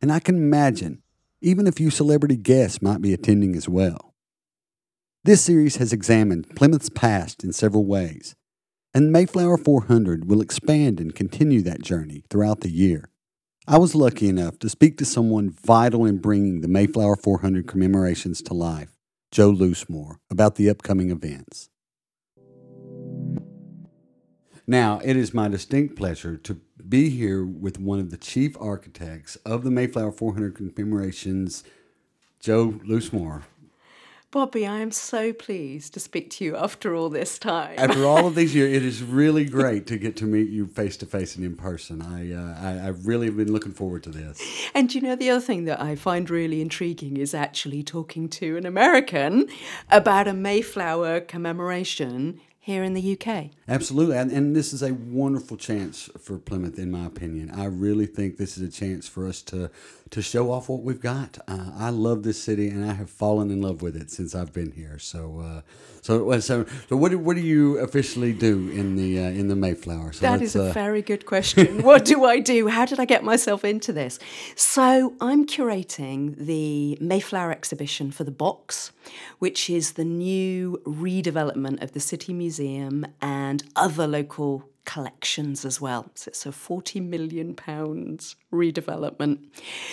and 0.00 0.10
I 0.10 0.20
can 0.20 0.36
imagine 0.36 1.02
even 1.42 1.66
a 1.66 1.72
few 1.72 1.90
celebrity 1.90 2.38
guests 2.38 2.80
might 2.80 3.02
be 3.02 3.12
attending 3.12 3.54
as 3.54 3.68
well. 3.68 4.14
This 5.22 5.42
series 5.42 5.76
has 5.76 5.92
examined 5.92 6.56
Plymouth's 6.56 6.88
past 6.88 7.44
in 7.44 7.52
several 7.52 7.84
ways, 7.84 8.36
and 8.94 9.12
Mayflower 9.12 9.58
400 9.58 10.30
will 10.30 10.40
expand 10.40 10.98
and 10.98 11.14
continue 11.14 11.60
that 11.60 11.82
journey 11.82 12.24
throughout 12.30 12.60
the 12.60 12.70
year. 12.70 13.10
I 13.66 13.76
was 13.76 13.94
lucky 13.94 14.30
enough 14.30 14.58
to 14.60 14.70
speak 14.70 14.96
to 14.96 15.04
someone 15.04 15.50
vital 15.50 16.06
in 16.06 16.22
bringing 16.22 16.62
the 16.62 16.68
Mayflower 16.68 17.16
400 17.16 17.66
commemorations 17.66 18.40
to 18.44 18.54
life, 18.54 18.96
Jo 19.30 19.52
Loosemore, 19.52 20.20
about 20.30 20.54
the 20.54 20.70
upcoming 20.70 21.10
events. 21.10 21.68
Now, 24.70 25.00
it 25.02 25.16
is 25.16 25.32
my 25.32 25.48
distinct 25.48 25.96
pleasure 25.96 26.36
to 26.36 26.60
be 26.86 27.08
here 27.08 27.42
with 27.42 27.80
one 27.80 28.00
of 28.00 28.10
the 28.10 28.18
chief 28.18 28.54
architects 28.60 29.36
of 29.36 29.64
the 29.64 29.70
Mayflower 29.70 30.12
400 30.12 30.54
commemorations, 30.54 31.64
Jo 32.38 32.78
Loosemore. 32.86 33.44
Bobby, 34.30 34.66
I 34.66 34.80
am 34.80 34.90
so 34.90 35.32
pleased 35.32 35.94
to 35.94 36.00
speak 36.00 36.28
to 36.32 36.44
you 36.44 36.54
after 36.54 36.94
all 36.94 37.08
this 37.08 37.38
time. 37.38 37.76
After 37.78 38.04
all 38.04 38.26
of 38.26 38.34
these 38.34 38.54
years, 38.54 38.76
it 38.76 38.84
is 38.84 39.02
really 39.02 39.46
great 39.46 39.86
to 39.86 39.96
get 39.96 40.16
to 40.16 40.26
meet 40.26 40.50
you 40.50 40.66
face 40.66 40.98
to 40.98 41.06
face 41.06 41.34
and 41.34 41.46
in 41.46 41.56
person. 41.56 42.02
I, 42.02 42.34
uh, 42.34 42.58
I, 42.60 42.88
I 42.88 42.88
really 42.88 43.24
have 43.28 43.38
been 43.38 43.50
looking 43.50 43.72
forward 43.72 44.02
to 44.02 44.10
this. 44.10 44.38
And 44.74 44.94
you 44.94 45.00
know, 45.00 45.16
the 45.16 45.30
other 45.30 45.40
thing 45.40 45.64
that 45.64 45.80
I 45.80 45.96
find 45.96 46.28
really 46.28 46.60
intriguing 46.60 47.16
is 47.16 47.32
actually 47.32 47.82
talking 47.82 48.28
to 48.28 48.58
an 48.58 48.66
American 48.66 49.48
about 49.90 50.28
a 50.28 50.34
Mayflower 50.34 51.20
commemoration 51.20 52.38
here 52.68 52.84
in 52.84 52.92
the 52.92 53.18
UK. 53.18 53.46
Absolutely. 53.66 54.18
And, 54.18 54.30
and 54.30 54.54
this 54.54 54.74
is 54.74 54.82
a 54.82 54.92
wonderful 54.92 55.56
chance 55.56 56.10
for 56.20 56.36
Plymouth, 56.36 56.78
in 56.78 56.90
my 56.90 57.06
opinion. 57.06 57.50
I 57.50 57.64
really 57.64 58.04
think 58.04 58.36
this 58.36 58.58
is 58.58 58.62
a 58.62 58.70
chance 58.70 59.08
for 59.08 59.26
us 59.26 59.40
to, 59.44 59.70
to 60.10 60.20
show 60.20 60.52
off 60.52 60.68
what 60.68 60.82
we've 60.82 61.00
got. 61.00 61.38
Uh, 61.48 61.70
I 61.74 61.88
love 61.88 62.24
this 62.24 62.42
city 62.42 62.68
and 62.68 62.84
I 62.84 62.92
have 62.92 63.08
fallen 63.08 63.50
in 63.50 63.62
love 63.62 63.80
with 63.80 63.96
it 63.96 64.10
since 64.10 64.34
I've 64.34 64.52
been 64.52 64.72
here. 64.72 64.98
So, 64.98 65.40
uh, 65.40 65.60
so, 66.02 66.38
so, 66.40 66.66
so 66.90 66.96
what, 66.98 67.10
do, 67.10 67.18
what 67.18 67.36
do 67.36 67.42
you 67.42 67.78
officially 67.78 68.34
do 68.34 68.68
in 68.68 68.96
the, 68.96 69.18
uh, 69.18 69.30
in 69.30 69.48
the 69.48 69.56
Mayflower? 69.56 70.12
So 70.12 70.26
that 70.26 70.42
is 70.42 70.54
a 70.54 70.68
uh, 70.68 70.72
very 70.72 71.00
good 71.00 71.24
question. 71.24 71.82
what 71.82 72.04
do 72.04 72.26
I 72.26 72.38
do? 72.38 72.68
How 72.68 72.84
did 72.84 73.00
I 73.00 73.06
get 73.06 73.24
myself 73.24 73.64
into 73.64 73.94
this? 73.94 74.18
So, 74.56 75.14
I'm 75.22 75.46
curating 75.46 76.36
the 76.36 76.98
Mayflower 77.00 77.50
exhibition 77.50 78.10
for 78.10 78.24
the 78.24 78.30
Box, 78.30 78.92
which 79.38 79.70
is 79.70 79.92
the 79.92 80.04
new 80.04 80.82
redevelopment 80.84 81.82
of 81.82 81.92
the 81.92 82.00
City 82.00 82.34
Museum 82.34 82.57
and 82.60 83.64
other 83.76 84.06
local 84.06 84.68
collections 84.84 85.66
as 85.66 85.82
well. 85.82 86.10
So 86.14 86.30
it's 86.30 86.46
a 86.46 86.52
40 86.52 87.00
million 87.00 87.54
pounds 87.54 88.36
redevelopment. 88.50 89.46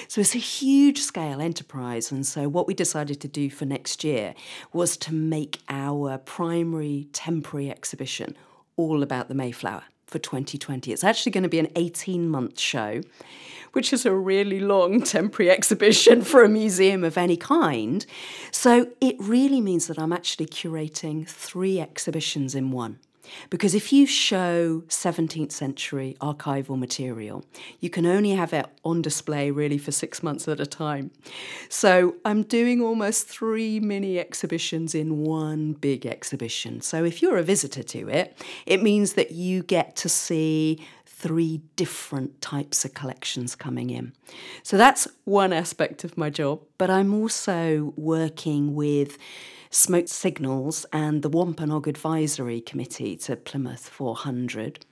So 0.07 0.21
it's 0.21 0.35
a 0.35 0.39
huge 0.39 0.99
scale 0.99 1.41
enterprise. 1.41 2.11
And 2.11 2.25
so 2.25 2.47
what 2.47 2.65
we 2.65 2.73
decided 2.73 3.19
to 3.19 3.27
do 3.27 3.49
for 3.49 3.65
next 3.65 4.05
year 4.05 4.35
was 4.71 4.95
to 4.97 5.13
make 5.13 5.59
our 5.67 6.17
primary 6.17 7.09
temporary 7.11 7.69
exhibition 7.69 8.37
all 8.77 9.03
about 9.03 9.27
the 9.27 9.35
Mayflower 9.35 9.83
for 10.07 10.19
2020. 10.19 10.91
It's 10.91 11.03
actually 11.03 11.31
going 11.31 11.43
to 11.43 11.49
be 11.49 11.59
an 11.59 11.69
18 11.75 12.29
month 12.29 12.59
show, 12.59 13.01
which 13.73 13.91
is 13.91 14.05
a 14.05 14.13
really 14.13 14.59
long 14.59 15.01
temporary 15.15 15.51
exhibition 15.51 16.21
for 16.21 16.43
a 16.43 16.49
museum 16.49 17.03
of 17.03 17.17
any 17.17 17.37
kind. 17.37 18.05
So 18.51 18.87
it 19.01 19.15
really 19.19 19.61
means 19.61 19.87
that 19.87 19.99
I'm 19.99 20.13
actually 20.13 20.47
curating 20.47 21.27
three 21.27 21.79
exhibitions 21.79 22.55
in 22.55 22.71
one. 22.71 22.99
Because 23.49 23.75
if 23.75 23.91
you 23.91 24.05
show 24.05 24.83
17th 24.87 25.51
century 25.51 26.15
archival 26.21 26.77
material, 26.77 27.43
you 27.79 27.89
can 27.89 28.05
only 28.05 28.31
have 28.31 28.53
it 28.53 28.65
on 28.83 29.01
display 29.01 29.51
really 29.51 29.77
for 29.77 29.91
six 29.91 30.23
months 30.23 30.47
at 30.47 30.59
a 30.59 30.65
time. 30.65 31.11
So 31.69 32.15
I'm 32.25 32.43
doing 32.43 32.81
almost 32.81 33.27
three 33.27 33.79
mini 33.79 34.19
exhibitions 34.19 34.95
in 34.95 35.19
one 35.19 35.73
big 35.73 36.05
exhibition. 36.05 36.81
So 36.81 37.03
if 37.03 37.21
you're 37.21 37.37
a 37.37 37.43
visitor 37.43 37.83
to 37.83 38.09
it, 38.09 38.37
it 38.65 38.81
means 38.81 39.13
that 39.13 39.31
you 39.31 39.63
get 39.63 39.95
to 39.97 40.09
see 40.09 40.79
three 41.05 41.61
different 41.75 42.41
types 42.41 42.83
of 42.85 42.93
collections 42.93 43.55
coming 43.55 43.89
in. 43.89 44.13
So 44.63 44.77
that's 44.77 45.07
one 45.23 45.53
aspect 45.53 46.03
of 46.03 46.17
my 46.17 46.29
job, 46.29 46.61
but 46.77 46.89
I'm 46.89 47.13
also 47.13 47.93
working 47.95 48.75
with 48.75 49.17
SmokeSygnals 49.75 50.85
and 50.93 51.21
the 51.21 51.27
Wampanoag 51.27 51.85
Advisory 51.85 52.61
Committee 52.61 53.17
to 53.17 53.35
Plymouth 53.35 53.89
400. 53.89 54.85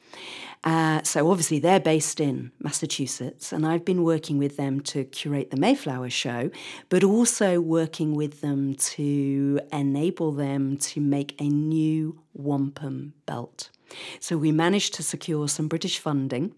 Uh, 0.65 1.01
so 1.03 1.31
obviously 1.31 1.57
they're 1.57 1.79
based 1.79 2.19
in 2.19 2.51
Massachusetts, 2.59 3.53
and 3.53 3.65
I've 3.65 3.85
been 3.85 4.03
working 4.03 4.37
with 4.37 4.57
them 4.57 4.81
to 4.81 5.05
curate 5.05 5.51
the 5.51 5.57
Mayflower 5.57 6.09
show, 6.09 6.51
but 6.89 7.01
also 7.01 7.61
working 7.61 8.13
with 8.13 8.41
them 8.41 8.75
to 8.75 9.61
enable 9.71 10.33
them 10.33 10.75
to 10.77 10.99
make 10.99 11.39
a 11.39 11.47
new 11.47 12.19
wampum 12.33 13.13
belt. 13.25 13.69
So 14.19 14.37
we 14.37 14.51
managed 14.51 14.93
to 14.95 15.03
secure 15.03 15.47
some 15.47 15.69
British 15.69 15.97
funding 15.97 16.55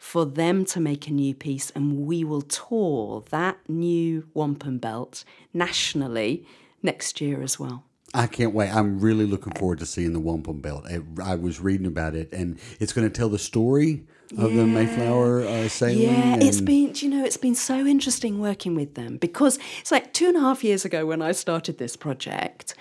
for 0.00 0.26
them 0.26 0.64
to 0.64 0.80
make 0.80 1.06
a 1.06 1.12
new 1.12 1.36
piece, 1.36 1.70
and 1.70 2.04
we 2.04 2.24
will 2.24 2.42
tour 2.42 3.22
that 3.30 3.58
new 3.68 4.26
wampum 4.34 4.78
belt 4.78 5.24
nationally 5.54 6.44
next 6.82 7.20
year 7.20 7.42
as 7.42 7.58
well. 7.58 7.84
I 8.12 8.26
can't 8.26 8.52
wait. 8.52 8.70
I'm 8.70 8.98
really 9.00 9.26
looking 9.26 9.52
forward 9.52 9.78
to 9.78 9.86
seeing 9.86 10.12
the 10.12 10.20
wampum 10.20 10.60
belt. 10.60 10.84
I, 10.86 11.00
I 11.22 11.36
was 11.36 11.60
reading 11.60 11.86
about 11.86 12.14
it, 12.14 12.32
and 12.32 12.58
it's 12.80 12.92
going 12.92 13.08
to 13.08 13.14
tell 13.16 13.28
the 13.28 13.38
story 13.38 14.04
of 14.36 14.54
the 14.54 14.66
Mayflower 14.66 15.42
uh, 15.42 15.68
sailing. 15.68 16.02
Yeah, 16.02 16.36
it's 16.40 16.60
been, 16.60 16.92
you 16.96 17.08
know, 17.08 17.24
it's 17.24 17.36
been 17.36 17.54
so 17.54 17.86
interesting 17.86 18.40
working 18.40 18.74
with 18.74 18.94
them 18.94 19.16
because 19.16 19.58
it's 19.80 19.90
like 19.90 20.12
two 20.12 20.28
and 20.28 20.36
a 20.36 20.40
half 20.40 20.62
years 20.64 20.84
ago 20.84 21.06
when 21.06 21.22
I 21.22 21.32
started 21.32 21.78
this 21.78 21.96
project, 21.96 22.74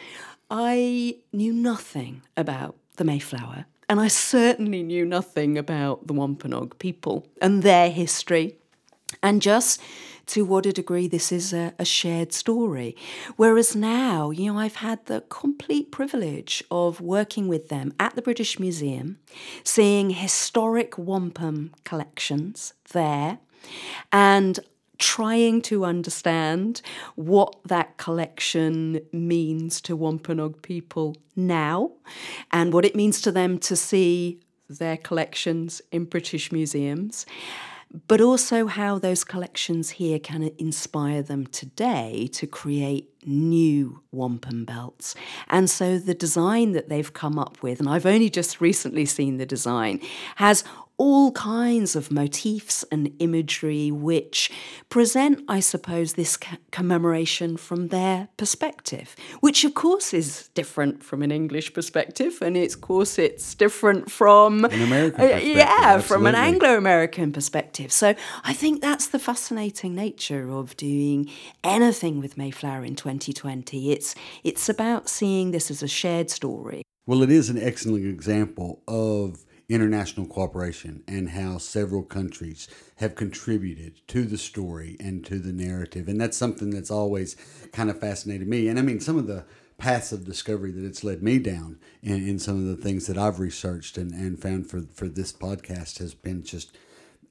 I 0.49 1.17
knew 1.31 1.53
nothing 1.53 2.21
about 2.35 2.75
the 2.97 3.03
Mayflower. 3.03 3.65
And 3.87 3.99
I 3.99 4.07
certainly 4.07 4.83
knew 4.83 5.03
nothing 5.03 5.57
about 5.57 6.05
the 6.05 6.13
Wampanoag 6.13 6.77
people 6.77 7.27
and 7.41 7.63
their 7.63 7.89
history 7.89 8.58
and 9.21 9.41
just 9.41 9.81
to 10.27 10.45
what 10.45 10.65
a 10.67 10.71
degree 10.71 11.07
this 11.07 11.31
is 11.31 11.53
a, 11.53 11.73
a, 11.79 11.85
shared 11.85 12.31
story. 12.31 12.95
Whereas 13.35 13.75
now, 13.75 14.29
you 14.29 14.53
know, 14.53 14.59
I've 14.59 14.75
had 14.75 15.03
the 15.05 15.21
complete 15.21 15.91
privilege 15.91 16.63
of 16.69 17.01
working 17.01 17.47
with 17.47 17.69
them 17.69 17.93
at 17.99 18.15
the 18.15 18.21
British 18.21 18.59
Museum, 18.59 19.17
seeing 19.63 20.11
historic 20.11 20.99
wampum 20.99 21.73
collections 21.83 22.73
there, 22.91 23.39
and 24.11 24.59
trying 24.99 25.61
to 25.63 25.83
understand 25.83 26.81
what 27.15 27.55
that 27.65 27.97
collection 27.97 28.99
means 29.11 29.81
to 29.81 29.95
Wampanoag 29.95 30.61
people 30.61 31.15
now 31.35 31.91
and 32.51 32.71
what 32.71 32.85
it 32.85 32.95
means 32.95 33.21
to 33.21 33.31
them 33.31 33.57
to 33.57 33.75
see 33.75 34.41
their 34.69 34.97
collections 34.97 35.81
in 35.91 36.05
British 36.05 36.51
museums 36.51 37.25
but 38.07 38.21
also 38.21 38.67
how 38.67 38.99
those 38.99 39.23
collections 39.23 39.91
here 39.91 40.19
can 40.19 40.51
inspire 40.57 41.21
them 41.21 41.47
today 41.47 42.29
to 42.33 42.45
create 42.45 43.09
new 43.25 44.01
wampum 44.11 44.63
belts. 44.65 45.15
And 45.47 45.69
so 45.69 45.97
the 45.97 46.13
design 46.13 46.73
that 46.73 46.89
they've 46.89 47.13
come 47.13 47.39
up 47.39 47.63
with, 47.63 47.79
and 47.79 47.89
I've 47.89 48.05
only 48.05 48.29
just 48.29 48.61
recently 48.61 49.05
seen 49.05 49.37
the 49.37 49.45
design, 49.45 50.01
has 50.35 50.63
all 50.99 51.31
kinds 51.31 51.95
of 51.95 52.11
motifs 52.11 52.83
and 52.91 53.09
imagery 53.19 53.89
which 53.89 54.51
present, 54.89 55.41
I 55.47 55.61
suppose, 55.61 56.13
this 56.13 56.37
commemoration 56.71 57.55
from 57.55 57.87
their 57.87 58.27
perspective, 58.35 59.15
which 59.39 59.63
of 59.63 59.73
course 59.73 60.13
is 60.13 60.49
different 60.53 61.01
from 61.01 61.23
an 61.23 61.31
English 61.31 61.73
perspective, 61.73 62.39
and 62.41 62.57
it's 62.57 62.75
of 62.75 62.81
course 62.81 63.17
it's 63.17 63.55
different 63.55 64.11
from 64.11 64.65
an 64.65 64.81
American 64.81 65.21
uh, 65.21 65.37
yeah, 65.37 65.99
from 65.99 66.27
an 66.27 66.35
Anglo-American 66.35 67.31
perspective. 67.31 67.93
So 67.93 68.13
I 68.43 68.53
think 68.53 68.81
that's 68.81 69.07
the 69.07 69.19
fascinating 69.19 69.95
nature 69.95 70.51
of 70.51 70.75
doing 70.75 71.31
anything 71.63 72.19
with 72.19 72.37
Mayflower 72.37 72.83
in 72.83 72.95
2020. 72.95 73.93
It's 73.93 74.15
it's 74.43 74.67
about 74.67 75.07
seeing 75.07 75.51
this 75.51 75.71
as 75.71 75.81
a 75.81 75.87
shared 75.87 76.29
story. 76.29 76.83
Well, 77.05 77.23
it 77.23 77.31
is 77.31 77.49
an 77.49 77.57
excellent 77.57 78.05
example 78.05 78.83
of 78.87 79.45
international 79.69 80.25
cooperation 80.25 81.03
and 81.07 81.29
how 81.29 81.59
several 81.59 82.01
countries 82.01 82.67
have 82.97 83.15
contributed 83.15 84.01
to 84.07 84.23
the 84.23 84.37
story 84.37 84.97
and 84.99 85.23
to 85.25 85.37
the 85.37 85.53
narrative. 85.53 86.07
And 86.07 86.19
that's 86.19 86.35
something 86.35 86.71
that's 86.71 86.91
always 86.91 87.35
kind 87.71 87.89
of 87.89 87.99
fascinated 87.99 88.47
me. 88.47 88.67
And 88.67 88.79
I 88.79 88.81
mean, 88.81 88.99
some 88.99 89.17
of 89.17 89.27
the 89.27 89.45
paths 89.77 90.11
of 90.11 90.25
discovery 90.25 90.71
that 90.71 90.85
it's 90.85 91.03
led 91.03 91.23
me 91.23 91.39
down 91.39 91.77
in, 92.01 92.27
in 92.27 92.39
some 92.39 92.57
of 92.57 92.65
the 92.65 92.83
things 92.83 93.07
that 93.07 93.17
I've 93.17 93.39
researched 93.39 93.97
and, 93.97 94.11
and 94.11 94.41
found 94.41 94.67
for, 94.67 94.81
for 94.93 95.07
this 95.07 95.31
podcast 95.31 95.99
has 95.99 96.13
been 96.13 96.43
just 96.43 96.75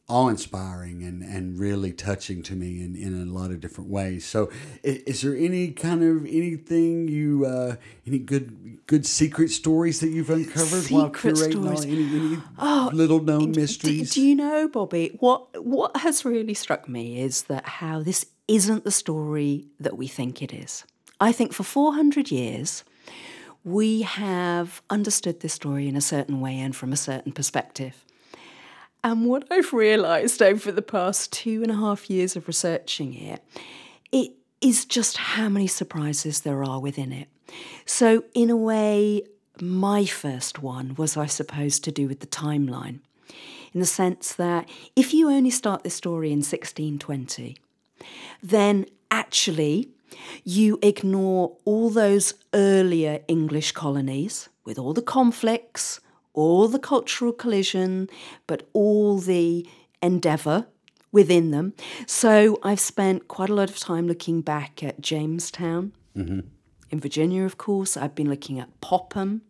awe 0.08 0.28
inspiring 0.28 1.02
and, 1.02 1.22
and 1.22 1.58
really 1.58 1.92
touching 1.92 2.42
to 2.42 2.54
me 2.54 2.82
in, 2.82 2.96
in 2.96 3.20
a 3.20 3.30
lot 3.30 3.50
of 3.50 3.60
different 3.60 3.90
ways. 3.90 4.24
So, 4.24 4.50
is, 4.82 4.96
is 5.02 5.22
there 5.22 5.36
any 5.36 5.70
kind 5.72 6.02
of 6.02 6.24
anything 6.24 7.08
you, 7.08 7.44
uh, 7.44 7.76
any 8.06 8.18
good 8.18 8.86
good 8.86 9.04
secret 9.04 9.50
stories 9.50 10.00
that 10.00 10.08
you've 10.08 10.30
uncovered 10.30 10.82
secret 10.84 10.92
while 10.92 11.10
curating 11.10 11.70
all, 11.70 11.82
any, 11.82 12.32
any 12.32 12.42
Oh, 12.58 12.90
little 12.94 13.20
known 13.20 13.52
do, 13.52 13.60
mysteries? 13.60 14.14
do 14.14 14.22
you 14.22 14.34
know, 14.34 14.66
Bobby? 14.68 15.16
What 15.20 15.62
what 15.62 15.96
has 15.98 16.24
really 16.24 16.54
struck 16.54 16.88
me 16.88 17.20
is 17.20 17.42
that 17.44 17.66
how 17.66 18.02
this 18.02 18.24
isn't 18.48 18.84
the 18.84 18.90
story 18.90 19.66
that 19.78 19.96
we 19.98 20.06
think 20.08 20.40
it 20.42 20.52
is. 20.54 20.84
I 21.20 21.32
think 21.32 21.52
for 21.52 21.64
400 21.64 22.30
years, 22.30 22.82
we 23.64 24.02
have 24.02 24.80
understood 24.88 25.40
this 25.40 25.52
story 25.52 25.86
in 25.88 25.96
a 25.96 26.00
certain 26.00 26.40
way 26.40 26.58
and 26.58 26.74
from 26.74 26.92
a 26.92 26.96
certain 26.96 27.32
perspective. 27.32 28.04
And 29.04 29.26
what 29.26 29.46
I've 29.50 29.72
realised 29.72 30.42
over 30.42 30.72
the 30.72 30.82
past 30.82 31.32
two 31.32 31.62
and 31.62 31.70
a 31.70 31.76
half 31.76 32.10
years 32.10 32.36
of 32.36 32.48
researching 32.48 33.14
it, 33.14 33.42
it 34.10 34.32
is 34.60 34.84
just 34.84 35.16
how 35.16 35.48
many 35.48 35.66
surprises 35.66 36.40
there 36.40 36.64
are 36.64 36.80
within 36.80 37.12
it. 37.12 37.28
So, 37.86 38.24
in 38.34 38.50
a 38.50 38.56
way, 38.56 39.22
my 39.60 40.04
first 40.04 40.62
one 40.62 40.94
was, 40.96 41.16
I 41.16 41.26
suppose, 41.26 41.80
to 41.80 41.92
do 41.92 42.08
with 42.08 42.20
the 42.20 42.26
timeline, 42.26 43.00
in 43.72 43.80
the 43.80 43.86
sense 43.86 44.34
that 44.34 44.68
if 44.96 45.14
you 45.14 45.30
only 45.30 45.50
start 45.50 45.84
this 45.84 45.94
story 45.94 46.28
in 46.28 46.38
1620, 46.38 47.56
then 48.42 48.86
actually 49.10 49.88
you 50.44 50.78
ignore 50.82 51.56
all 51.64 51.90
those 51.90 52.34
earlier 52.54 53.20
English 53.28 53.72
colonies 53.72 54.48
with 54.64 54.78
all 54.78 54.92
the 54.92 55.02
conflicts, 55.02 56.00
all 56.38 56.68
the 56.68 56.78
cultural 56.78 57.32
collision, 57.32 58.08
but 58.46 58.68
all 58.72 59.18
the 59.18 59.66
endeavour 60.00 60.66
within 61.10 61.50
them. 61.50 61.72
So 62.06 62.58
I've 62.62 62.78
spent 62.78 63.26
quite 63.26 63.50
a 63.50 63.54
lot 63.54 63.68
of 63.68 63.78
time 63.78 64.06
looking 64.06 64.40
back 64.40 64.82
at 64.84 65.00
Jamestown 65.00 65.92
mm-hmm. 66.16 66.40
in 66.90 67.00
Virginia, 67.00 67.42
of 67.44 67.58
course. 67.58 67.96
I've 67.96 68.14
been 68.14 68.30
looking 68.30 68.60
at 68.60 68.68
Popham 68.80 69.42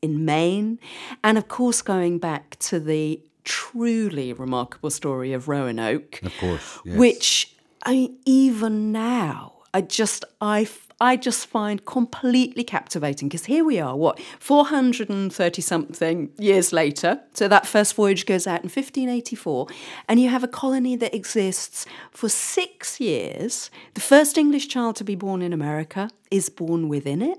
in 0.00 0.24
Maine, 0.24 0.78
and 1.24 1.36
of 1.36 1.48
course, 1.48 1.82
going 1.82 2.18
back 2.18 2.56
to 2.60 2.78
the 2.78 3.20
truly 3.42 4.32
remarkable 4.32 4.90
story 4.90 5.32
of 5.32 5.48
Roanoke, 5.48 6.20
of 6.22 6.36
course, 6.38 6.78
yes. 6.84 6.96
which 6.96 7.56
I 7.82 7.92
mean, 7.92 8.18
even 8.24 8.92
now, 8.92 9.54
I 9.74 9.80
just 9.80 10.24
I 10.40 10.64
I 10.98 11.16
just 11.16 11.46
find 11.46 11.84
completely 11.84 12.64
captivating 12.64 13.28
because 13.28 13.44
here 13.44 13.64
we 13.64 13.78
are, 13.78 13.94
what 13.94 14.18
430 14.38 15.60
something 15.60 16.30
years 16.38 16.72
later. 16.72 17.20
So 17.34 17.48
that 17.48 17.66
first 17.66 17.94
voyage 17.94 18.24
goes 18.24 18.46
out 18.46 18.60
in 18.60 18.70
1584, 18.70 19.66
and 20.08 20.18
you 20.18 20.30
have 20.30 20.42
a 20.42 20.48
colony 20.48 20.96
that 20.96 21.14
exists 21.14 21.84
for 22.10 22.30
six 22.30 22.98
years. 22.98 23.70
The 23.92 24.00
first 24.00 24.38
English 24.38 24.68
child 24.68 24.96
to 24.96 25.04
be 25.04 25.14
born 25.14 25.42
in 25.42 25.52
America 25.52 26.08
is 26.30 26.48
born 26.48 26.88
within 26.88 27.20
it. 27.20 27.38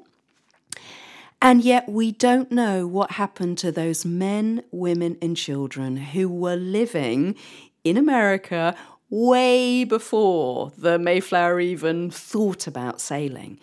And 1.41 1.63
yet, 1.63 1.87
we 1.87 2.11
don't 2.11 2.51
know 2.51 2.87
what 2.87 3.11
happened 3.11 3.59
to 3.59 3.71
those 3.71 4.05
men, 4.05 4.63
women, 4.71 5.17
and 5.21 5.37
children 5.37 5.97
who 5.97 6.29
were 6.29 6.55
living 6.55 7.35
in 7.83 7.95
America 7.95 8.75
way 9.09 9.83
before 9.83 10.71
the 10.77 10.99
Mayflower 10.99 11.59
even 11.59 12.11
thought 12.11 12.67
about 12.67 13.01
sailing. 13.01 13.59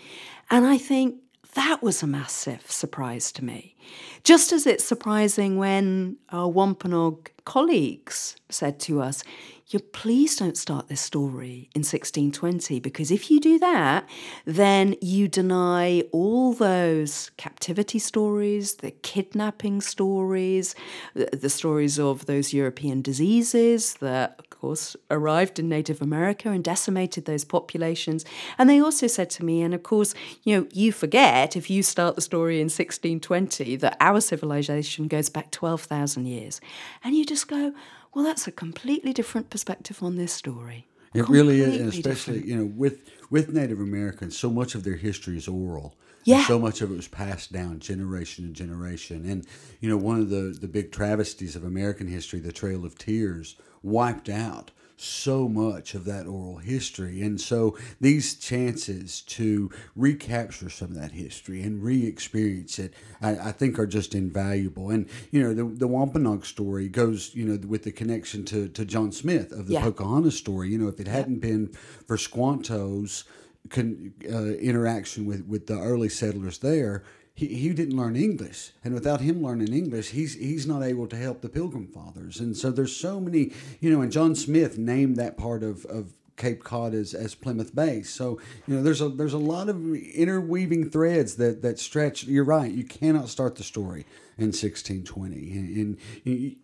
And 0.51 0.67
I 0.67 0.79
think 0.79 1.17
that 1.55 1.83
was 1.83 2.03
a 2.03 2.07
massive 2.07 2.71
surprise 2.71 3.31
to 3.33 3.45
me. 3.45 3.77
Just 4.25 4.53
as 4.53 4.67
it's 4.67 4.85
surprising 4.85 5.59
when 5.59 6.17
our 6.31 6.49
Wampanoag 6.49 7.31
colleagues 7.45 8.37
said 8.49 8.81
to 8.81 9.01
us, 9.01 9.23
you 9.69 9.79
please 9.79 10.37
don't 10.37 10.59
start 10.59 10.89
this 10.89 11.01
story 11.01 11.71
in 11.75 11.81
1620 11.81 12.81
because 12.81 13.11
if 13.11 13.31
you 13.31 13.41
do 13.41 13.59
that, 13.59 14.07
then 14.45 14.95
you 15.01 15.27
deny 15.27 16.03
all 16.13 16.53
those 16.53 17.31
captivity 17.39 17.99
stories, 17.99 18.77
the 18.77 18.91
kidnapping 18.91 19.81
stories, 19.81 20.75
the, 21.15 21.49
stories 21.49 21.99
of 21.99 22.27
those 22.27 22.53
European 22.53 23.01
diseases 23.01 23.95
that, 23.95 24.35
of 24.39 24.51
course, 24.51 24.97
arrived 25.11 25.59
in 25.59 25.69
Native 25.69 26.03
America 26.03 26.51
and 26.51 26.63
decimated 26.63 27.25
those 27.25 27.45
populations. 27.45 28.25
And 28.59 28.69
they 28.69 28.81
also 28.81 29.07
said 29.07 29.31
to 29.31 29.45
me, 29.45 29.63
and 29.63 29.73
of 29.73 29.83
course, 29.83 30.15
you 30.43 30.57
know, 30.57 30.67
you 30.73 30.93
forget 30.93 31.57
if 31.57 31.71
you 31.71 31.83
start 31.83 32.17
the 32.17 32.21
story 32.21 32.57
in 32.57 32.67
1620 32.67 33.77
that 33.77 33.97
our 34.01 34.21
civilization 34.21 35.09
goes 35.09 35.31
back 35.31 35.51
12,000 35.53 36.27
years. 36.27 36.61
And 37.03 37.15
you 37.15 37.25
just 37.25 37.49
go, 37.49 37.73
well, 38.15 38.25
that's 38.25 38.47
a 38.47 38.53
completely 38.53 39.13
different 39.13 39.51
perspective 39.51 40.03
on 40.03 40.17
this 40.17 40.33
story. 40.33 40.87
It 41.15 41.29
really 41.29 41.61
is, 41.61 41.81
and 41.81 41.89
especially 41.89 42.41
different. 42.41 42.47
you 42.47 42.57
know 42.57 42.73
with 42.77 43.01
with 43.31 43.53
Native 43.53 43.81
Americans, 43.81 44.37
so 44.37 44.51
much 44.51 44.75
of 44.75 44.85
their 44.85 44.97
history 44.97 45.37
is 45.37 45.47
oral. 45.47 45.95
Yeah. 46.25 46.39
And 46.39 46.47
so 46.47 46.59
much 46.59 46.81
of 46.81 46.91
it 46.91 46.97
was 46.97 47.07
passed 47.07 47.53
down 47.53 47.81
generation 47.81 48.47
to 48.47 48.53
generation, 48.53 49.25
and 49.29 49.47
you 49.81 49.89
know 49.89 49.97
one 49.97 50.21
of 50.21 50.31
the 50.31 50.57
the 50.59 50.69
big 50.69 50.91
travesties 50.91 51.55
of 51.55 51.65
American 51.65 52.09
history, 52.09 52.41
the 52.41 52.53
Trail 52.53 52.85
of 52.85 52.99
Tears, 52.99 53.57
wiped 53.83 54.29
out 54.29 54.71
so 54.97 55.49
much 55.49 55.95
of 55.95 56.05
that 56.05 56.27
oral 56.27 56.59
history, 56.59 57.21
and 57.23 57.41
so 57.41 57.77
these 58.01 58.35
chances 58.35 59.21
to 59.23 59.71
recapture 59.97 60.71
some 60.71 60.91
of 60.91 60.97
that 60.97 61.13
history 61.13 61.63
and 61.63 61.83
re-experience 61.83 62.79
it, 62.79 62.95
I, 63.21 63.31
I 63.49 63.53
think, 63.53 63.79
are 63.79 63.87
just 63.87 64.15
invaluable. 64.15 64.91
And 64.91 65.09
you 65.31 65.43
know 65.43 65.53
the 65.53 65.65
the 65.65 65.89
Wampanoag 65.89 66.47
story 66.47 66.89
goes, 66.89 67.35
you 67.35 67.45
know, 67.45 67.59
with 67.67 67.83
the 67.83 67.93
connection 67.93 68.45
to 68.47 68.69
to 68.69 68.85
John 68.85 69.13
Smith 69.13 69.53
of 69.53 69.67
the 69.67 69.75
Yeah. 69.75 69.83
Pocahontas 69.83 70.37
story. 70.37 70.71
You 70.71 70.79
know, 70.79 70.89
if 70.89 71.01
it 71.01 71.09
hadn't 71.09 71.41
been 71.41 71.69
for 72.07 72.17
Squanto's 72.17 73.25
con, 73.71 74.13
uh, 74.31 74.55
interaction 74.57 75.27
with, 75.27 75.45
with 75.47 75.67
the 75.67 75.79
early 75.79 76.09
settlers 76.09 76.59
there, 76.59 77.03
he, 77.35 77.47
he 77.49 77.73
didn't 77.73 77.97
learn 77.97 78.15
English, 78.15 78.71
and 78.85 78.95
without 78.95 79.21
him 79.21 79.43
learning 79.43 79.73
English, 79.73 80.11
he's 80.11 80.35
he's 80.35 80.67
not 80.67 80.83
able 80.83 81.09
to 81.09 81.17
help 81.17 81.41
the 81.41 81.49
Pilgrim 81.49 81.89
Fathers. 81.89 82.39
And 82.39 82.57
so 82.57 82.71
there's 82.71 82.95
so 82.95 83.21
many, 83.21 83.53
you 83.81 83.91
know, 83.91 84.03
and 84.03 84.13
John 84.13 84.37
Smith 84.37 84.79
named 84.79 85.17
that 85.17 85.37
part 85.37 85.65
of, 85.65 85.85
of 85.87 86.15
Cape 86.37 86.63
Cod 86.63 86.95
as, 86.95 87.13
as 87.13 87.35
Plymouth 87.35 87.75
Base. 87.75 88.09
So 88.09 88.41
you 88.69 88.77
know, 88.77 88.83
there's 88.83 89.01
a 89.01 89.09
there's 89.09 89.33
a 89.33 89.39
lot 89.39 89.69
of 89.69 89.95
interweaving 89.95 90.91
threads 90.91 91.35
that 91.37 91.63
that 91.63 91.81
stretch. 91.81 92.23
You're 92.25 92.45
right. 92.45 92.71
You 92.71 92.85
cannot 92.85 93.29
start 93.29 93.57
the 93.57 93.65
story 93.65 94.07
in 94.39 94.47
1620, 94.47 95.53
and, 95.53 95.77
and 95.77 95.97
you, 96.23 96.57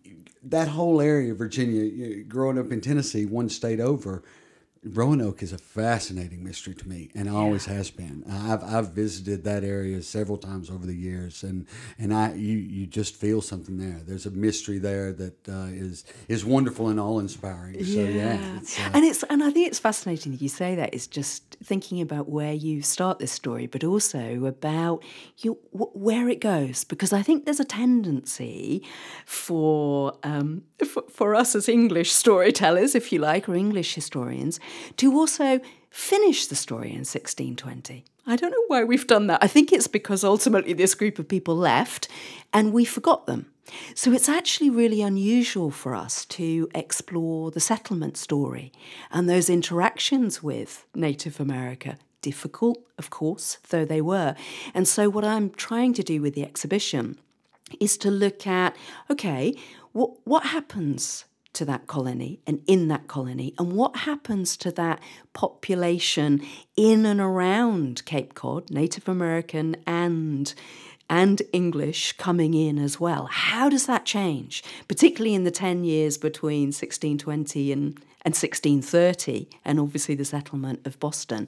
that 0.43 0.69
whole 0.69 1.01
area 1.01 1.33
of 1.33 1.37
Virginia, 1.37 2.23
growing 2.23 2.57
up 2.57 2.71
in 2.71 2.81
Tennessee, 2.81 3.25
one 3.25 3.49
state 3.49 3.79
over, 3.79 4.23
Roanoke 4.83 5.43
is 5.43 5.53
a 5.53 5.59
fascinating 5.59 6.43
mystery 6.43 6.73
to 6.73 6.89
me, 6.89 7.11
and 7.13 7.29
always 7.29 7.65
has 7.67 7.91
been. 7.91 8.23
I've 8.27 8.63
I've 8.63 8.89
visited 8.93 9.43
that 9.43 9.63
area 9.63 10.01
several 10.01 10.39
times 10.39 10.71
over 10.71 10.87
the 10.87 10.95
years, 10.95 11.43
and 11.43 11.67
and 11.99 12.11
I 12.11 12.33
you 12.33 12.57
you 12.57 12.87
just 12.87 13.15
feel 13.15 13.41
something 13.41 13.77
there. 13.77 14.01
There's 14.03 14.25
a 14.25 14.31
mystery 14.31 14.79
there 14.79 15.13
that 15.13 15.47
uh, 15.47 15.67
is 15.71 16.03
is 16.27 16.43
wonderful 16.43 16.87
and 16.87 16.99
all 16.99 17.19
inspiring. 17.19 17.83
So 17.83 18.05
yeah, 18.05 18.57
it's, 18.57 18.79
uh, 18.79 18.89
and 18.95 19.05
it's 19.05 19.21
and 19.23 19.43
I 19.43 19.51
think 19.51 19.67
it's 19.67 19.77
fascinating 19.77 20.31
that 20.31 20.41
you 20.41 20.49
say 20.49 20.73
that. 20.73 20.95
It's 20.95 21.05
just 21.05 21.57
thinking 21.63 22.01
about 22.01 22.27
where 22.27 22.53
you 22.53 22.81
start 22.81 23.19
this 23.19 23.31
story, 23.31 23.67
but 23.67 23.83
also 23.83 24.45
about 24.45 25.03
you 25.37 25.59
wh- 25.77 25.95
where 25.95 26.27
it 26.27 26.39
goes, 26.39 26.85
because 26.85 27.13
I 27.13 27.21
think 27.21 27.45
there's 27.45 27.59
a 27.59 27.65
tendency 27.65 28.83
for 29.27 30.17
um, 30.23 30.63
for, 30.83 31.03
for 31.03 31.35
us 31.35 31.53
as 31.53 31.69
English 31.69 32.11
storytellers, 32.11 32.95
if 32.95 33.11
you 33.11 33.19
like, 33.19 33.47
or 33.47 33.53
English 33.53 33.93
historians, 33.93 34.59
to 34.97 35.13
also 35.13 35.59
finish 35.89 36.47
the 36.47 36.55
story 36.55 36.89
in 36.89 36.99
1620. 36.99 38.05
I 38.25 38.35
don't 38.35 38.51
know 38.51 38.65
why 38.67 38.83
we've 38.83 39.07
done 39.07 39.27
that. 39.27 39.43
I 39.43 39.47
think 39.47 39.71
it's 39.71 39.87
because 39.87 40.23
ultimately 40.23 40.73
this 40.73 40.95
group 40.95 41.19
of 41.19 41.27
people 41.27 41.55
left 41.55 42.07
and 42.53 42.71
we 42.71 42.85
forgot 42.85 43.25
them. 43.25 43.47
So 43.95 44.11
it's 44.11 44.29
actually 44.29 44.69
really 44.69 45.01
unusual 45.01 45.71
for 45.71 45.95
us 45.95 46.25
to 46.25 46.69
explore 46.75 47.51
the 47.51 47.59
settlement 47.59 48.17
story 48.17 48.71
and 49.11 49.29
those 49.29 49.49
interactions 49.49 50.43
with 50.43 50.85
Native 50.93 51.39
America. 51.39 51.97
Difficult, 52.21 52.79
of 52.97 53.09
course, 53.09 53.57
though 53.69 53.85
they 53.85 54.01
were. 54.01 54.35
And 54.73 54.87
so, 54.87 55.09
what 55.09 55.25
I'm 55.25 55.49
trying 55.49 55.93
to 55.95 56.03
do 56.03 56.21
with 56.21 56.35
the 56.35 56.43
exhibition 56.43 57.17
is 57.79 57.97
to 57.97 58.11
look 58.11 58.45
at 58.45 58.75
okay, 59.09 59.55
what, 59.91 60.11
what 60.25 60.45
happens 60.47 61.25
to 61.53 61.65
that 61.65 61.87
colony 61.87 62.39
and 62.47 62.61
in 62.67 62.87
that 62.87 63.07
colony, 63.07 63.53
and 63.59 63.73
what 63.73 63.95
happens 63.97 64.55
to 64.57 64.71
that 64.71 64.99
population 65.33 66.41
in 66.75 67.05
and 67.05 67.19
around 67.19 68.05
Cape 68.05 68.33
Cod, 68.33 68.69
Native 68.71 69.07
American 69.09 69.75
and 69.85 70.53
and 71.09 71.41
English 71.51 72.13
coming 72.13 72.53
in 72.53 72.79
as 72.79 72.97
well. 72.97 73.27
How 73.29 73.67
does 73.67 73.85
that 73.85 74.05
change, 74.05 74.63
particularly 74.87 75.35
in 75.35 75.43
the 75.43 75.51
10 75.51 75.83
years 75.83 76.17
between 76.17 76.67
1620 76.67 77.73
and, 77.73 77.99
and 78.23 78.33
1630, 78.33 79.49
and 79.65 79.79
obviously 79.79 80.15
the 80.15 80.25
settlement 80.25 80.85
of 80.85 80.99
Boston? 80.99 81.47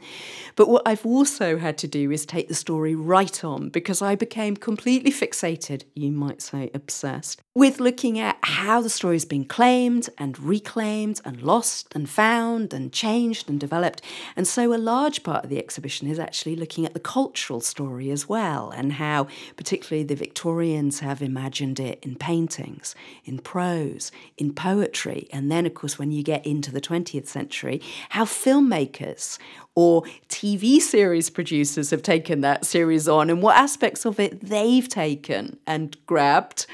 But 0.55 0.69
what 0.69 0.83
I've 0.85 1.05
also 1.05 1.57
had 1.57 1.77
to 1.79 1.87
do 1.87 2.11
is 2.11 2.25
take 2.25 2.47
the 2.47 2.53
story 2.53 2.95
right 2.95 3.43
on 3.43 3.69
because 3.69 4.01
I 4.01 4.15
became 4.15 4.55
completely 4.55 5.11
fixated, 5.11 5.83
you 5.93 6.11
might 6.11 6.41
say 6.41 6.71
obsessed, 6.73 7.41
with 7.55 7.79
looking 7.79 8.19
at 8.19 8.37
how 8.41 8.81
the 8.81 8.89
story's 8.89 9.25
been 9.25 9.45
claimed 9.45 10.09
and 10.17 10.39
reclaimed 10.39 11.21
and 11.23 11.41
lost 11.41 11.93
and 11.93 12.09
found 12.09 12.73
and 12.73 12.91
changed 12.91 13.49
and 13.49 13.59
developed. 13.59 14.01
And 14.35 14.47
so 14.47 14.73
a 14.73 14.77
large 14.77 15.23
part 15.23 15.43
of 15.43 15.49
the 15.49 15.59
exhibition 15.59 16.07
is 16.07 16.19
actually 16.19 16.55
looking 16.55 16.85
at 16.85 16.93
the 16.93 16.99
cultural 16.99 17.61
story 17.61 18.09
as 18.09 18.27
well 18.27 18.71
and 18.71 18.93
how 18.93 19.27
particularly 19.55 20.03
the 20.03 20.15
Victorians 20.15 20.99
have 20.99 21.21
imagined 21.21 21.79
it 21.79 21.99
in 22.01 22.15
paintings, 22.15 22.95
in 23.25 23.39
prose, 23.39 24.11
in 24.37 24.53
poetry. 24.53 25.27
And 25.31 25.51
then, 25.51 25.65
of 25.65 25.73
course, 25.73 25.99
when 25.99 26.11
you 26.11 26.23
get 26.23 26.45
into 26.45 26.62
the 26.71 26.81
20th 26.81 27.27
century, 27.27 27.81
how 28.09 28.25
filmmakers 28.25 29.37
or 29.75 30.03
TV 30.29 30.79
series 30.79 31.29
producers 31.29 31.89
have 31.89 32.01
taken 32.01 32.41
that 32.41 32.65
series 32.65 33.07
on 33.07 33.29
and 33.29 33.41
what 33.41 33.55
aspects 33.57 34.05
of 34.05 34.19
it 34.19 34.39
they've 34.41 34.87
taken 34.87 35.57
and 35.65 35.97
grabbed 36.05 36.65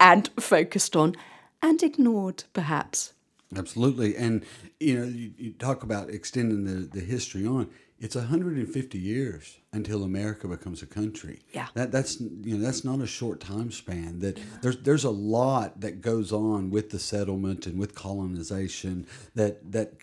and 0.00 0.30
focused 0.38 0.96
on 0.96 1.14
and 1.62 1.82
ignored, 1.82 2.44
perhaps. 2.52 3.12
Absolutely, 3.56 4.14
and 4.16 4.44
you 4.78 4.98
know, 4.98 5.06
you, 5.06 5.32
you 5.38 5.52
talk 5.52 5.82
about 5.82 6.10
extending 6.10 6.64
the, 6.64 6.86
the 6.86 7.00
history 7.00 7.46
on. 7.46 7.70
It's 8.00 8.14
150 8.14 8.96
years 8.98 9.58
until 9.72 10.04
America 10.04 10.46
becomes 10.46 10.82
a 10.82 10.86
country. 10.86 11.40
Yeah. 11.52 11.66
that 11.74 11.90
that's 11.90 12.20
you 12.20 12.56
know 12.56 12.64
that's 12.64 12.84
not 12.84 13.00
a 13.00 13.06
short 13.06 13.40
time 13.40 13.70
span. 13.72 14.20
That 14.20 14.38
there's 14.62 14.78
there's 14.78 15.04
a 15.04 15.10
lot 15.10 15.80
that 15.80 16.00
goes 16.00 16.32
on 16.32 16.70
with 16.70 16.90
the 16.90 16.98
settlement 17.00 17.66
and 17.66 17.76
with 17.78 17.94
colonization 17.96 19.06
that 19.34 19.72
that 19.72 19.94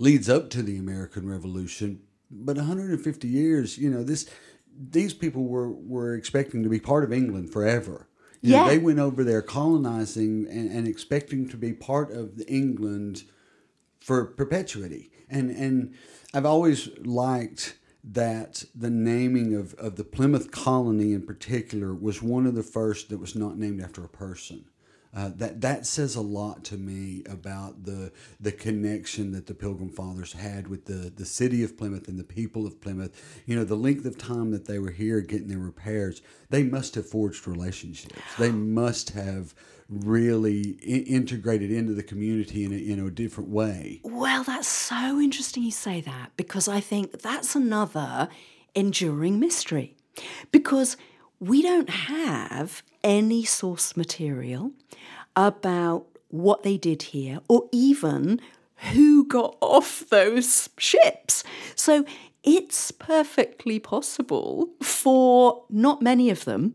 leads 0.00 0.28
up 0.28 0.50
to 0.50 0.62
the 0.62 0.76
American 0.78 1.28
Revolution. 1.28 2.00
But 2.30 2.56
150 2.56 3.28
years, 3.28 3.78
you 3.78 3.88
know, 3.88 4.02
this 4.02 4.28
these 4.76 5.14
people 5.14 5.44
were 5.44 5.70
were 5.70 6.14
expecting 6.14 6.62
to 6.64 6.68
be 6.68 6.80
part 6.80 7.04
of 7.04 7.12
England 7.12 7.50
forever. 7.52 8.08
You 8.40 8.52
know, 8.52 8.64
Yeah. 8.64 8.68
they 8.70 8.78
went 8.78 8.98
over 9.00 9.22
there 9.24 9.42
colonizing 9.42 10.46
and, 10.48 10.70
and 10.70 10.86
expecting 10.88 11.48
to 11.50 11.56
be 11.56 11.72
part 11.72 12.10
of 12.12 12.36
the 12.36 12.46
England 12.52 13.24
for 14.00 14.24
perpetuity. 14.24 15.10
And 15.30 15.50
and 15.50 15.94
I've 16.34 16.46
always 16.46 16.88
liked 16.98 17.76
that 18.04 18.64
the 18.74 18.90
naming 18.90 19.54
of, 19.54 19.74
of 19.74 19.96
the 19.96 20.04
Plymouth 20.04 20.50
colony 20.50 21.12
in 21.12 21.26
particular 21.26 21.94
was 21.94 22.22
one 22.22 22.46
of 22.46 22.54
the 22.54 22.62
first 22.62 23.08
that 23.08 23.18
was 23.18 23.34
not 23.34 23.58
named 23.58 23.82
after 23.82 24.04
a 24.04 24.08
person. 24.08 24.64
Uh, 25.16 25.30
that 25.36 25.62
that 25.62 25.86
says 25.86 26.16
a 26.16 26.20
lot 26.20 26.62
to 26.62 26.76
me 26.76 27.22
about 27.30 27.84
the 27.84 28.12
the 28.40 28.52
connection 28.52 29.32
that 29.32 29.46
the 29.46 29.54
Pilgrim 29.54 29.88
Fathers 29.88 30.34
had 30.34 30.68
with 30.68 30.84
the 30.84 31.10
the 31.16 31.24
city 31.24 31.64
of 31.64 31.78
Plymouth 31.78 32.08
and 32.08 32.18
the 32.18 32.24
people 32.24 32.66
of 32.66 32.78
Plymouth. 32.78 33.42
You 33.46 33.56
know, 33.56 33.64
the 33.64 33.74
length 33.74 34.04
of 34.04 34.18
time 34.18 34.50
that 34.50 34.66
they 34.66 34.78
were 34.78 34.90
here 34.90 35.22
getting 35.22 35.48
their 35.48 35.58
repairs, 35.58 36.20
they 36.50 36.62
must 36.62 36.94
have 36.94 37.08
forged 37.08 37.48
relationships. 37.48 38.20
They 38.38 38.52
must 38.52 39.10
have 39.10 39.54
really 39.88 40.78
I- 40.82 41.08
integrated 41.08 41.70
into 41.70 41.94
the 41.94 42.02
community 42.02 42.64
in 42.64 42.72
a, 42.72 42.76
in 42.76 43.06
a 43.06 43.10
different 43.10 43.50
way. 43.50 44.00
Well, 44.04 44.44
that's 44.44 44.68
so 44.68 45.20
interesting 45.20 45.62
you 45.62 45.70
say 45.70 46.00
that 46.02 46.32
because 46.36 46.68
I 46.68 46.80
think 46.80 47.22
that's 47.22 47.54
another 47.54 48.28
enduring 48.74 49.40
mystery. 49.40 49.96
Because 50.50 50.96
we 51.40 51.62
don't 51.62 51.90
have 51.90 52.82
any 53.04 53.44
source 53.44 53.96
material 53.96 54.72
about 55.36 56.06
what 56.28 56.62
they 56.62 56.76
did 56.76 57.02
here 57.02 57.40
or 57.48 57.68
even 57.72 58.40
who 58.92 59.24
got 59.24 59.56
off 59.60 60.04
those 60.08 60.68
ships. 60.76 61.44
So 61.74 62.04
it's 62.44 62.90
perfectly 62.90 63.78
possible 63.78 64.68
for 64.82 65.64
not 65.68 66.02
many 66.02 66.30
of 66.30 66.44
them 66.44 66.74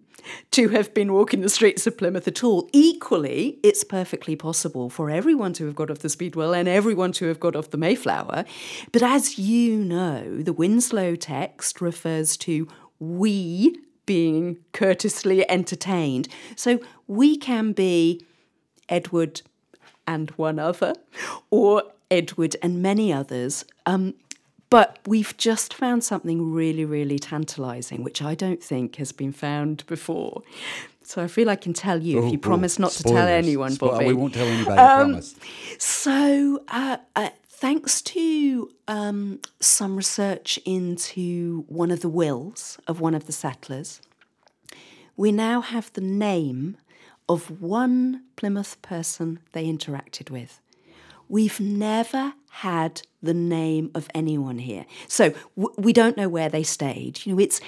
to 0.51 0.69
have 0.69 0.93
been 0.93 1.11
walking 1.13 1.41
the 1.41 1.49
streets 1.49 1.85
of 1.85 1.97
Plymouth 1.97 2.27
at 2.27 2.43
all. 2.43 2.69
Equally, 2.71 3.59
it's 3.63 3.83
perfectly 3.83 4.35
possible 4.35 4.89
for 4.89 5.09
everyone 5.09 5.53
to 5.53 5.65
have 5.65 5.75
got 5.75 5.91
off 5.91 5.99
the 5.99 6.09
Speedwell 6.09 6.53
and 6.53 6.67
everyone 6.67 7.11
to 7.13 7.27
have 7.27 7.39
got 7.39 7.55
off 7.55 7.71
the 7.71 7.77
Mayflower. 7.77 8.45
But 8.91 9.03
as 9.03 9.37
you 9.37 9.77
know, 9.77 10.37
the 10.37 10.53
Winslow 10.53 11.15
text 11.15 11.81
refers 11.81 12.37
to 12.37 12.67
we 12.99 13.77
being 14.05 14.57
courteously 14.71 15.49
entertained. 15.49 16.27
So 16.55 16.79
we 17.07 17.37
can 17.37 17.71
be 17.71 18.25
Edward 18.89 19.41
and 20.05 20.29
one 20.31 20.59
other, 20.59 20.93
or 21.49 21.83
Edward 22.11 22.55
and 22.61 22.81
many 22.81 23.11
others. 23.11 23.65
Um, 23.85 24.15
but 24.73 24.97
we've 25.05 25.37
just 25.37 25.73
found 25.73 26.03
something 26.03 26.51
really, 26.51 26.83
really 26.83 27.19
tantalising, 27.19 28.03
which 28.03 28.21
I 28.21 28.33
don't 28.33 28.63
think 28.63 28.95
has 28.95 29.11
been 29.11 29.31
found 29.31 29.85
before. 29.85 30.41
So 31.03 31.21
I 31.21 31.27
feel 31.27 31.49
I 31.49 31.55
can 31.55 31.73
tell 31.73 32.01
you 32.01 32.25
if 32.25 32.31
you 32.31 32.39
promise 32.39 32.79
not 32.79 32.91
to 32.93 33.03
tell 33.03 33.27
anyone, 33.27 33.73
Spo- 33.73 33.91
Bobby. 33.91 34.07
We 34.07 34.13
won't 34.13 34.33
tell 34.33 34.47
anybody, 34.47 34.79
I 34.79 35.01
Um, 35.01 35.09
promise. 35.11 35.35
So 35.77 36.63
uh, 36.69 36.97
uh, 37.15 37.29
thanks 37.47 38.01
to 38.01 38.71
um, 38.87 39.39
some 39.59 39.95
research 39.95 40.59
into 40.65 41.65
one 41.67 41.91
of 41.91 41.99
the 41.99 42.09
wills 42.09 42.79
of 42.87 42.99
one 42.99 43.13
of 43.13 43.25
the 43.27 43.33
settlers, 43.33 44.01
we 45.15 45.31
now 45.31 45.61
have 45.61 45.91
the 45.93 46.01
name 46.01 46.77
of 47.29 47.61
one 47.61 48.23
Plymouth 48.37 48.81
person 48.81 49.39
they 49.51 49.65
interacted 49.65 50.29
with. 50.31 50.59
We've 51.29 51.59
never 51.59 52.33
had 52.53 53.01
the 53.23 53.33
name 53.33 53.89
of 53.95 54.07
anyone 54.13 54.59
here. 54.59 54.85
So 55.07 55.33
w- 55.57 55.73
we 55.77 55.93
don't 55.93 56.17
know 56.17 56.27
where 56.27 56.49
they 56.49 56.61
stayed. 56.61 57.25
You 57.25 57.33
know, 57.33 57.39
it's, 57.39 57.61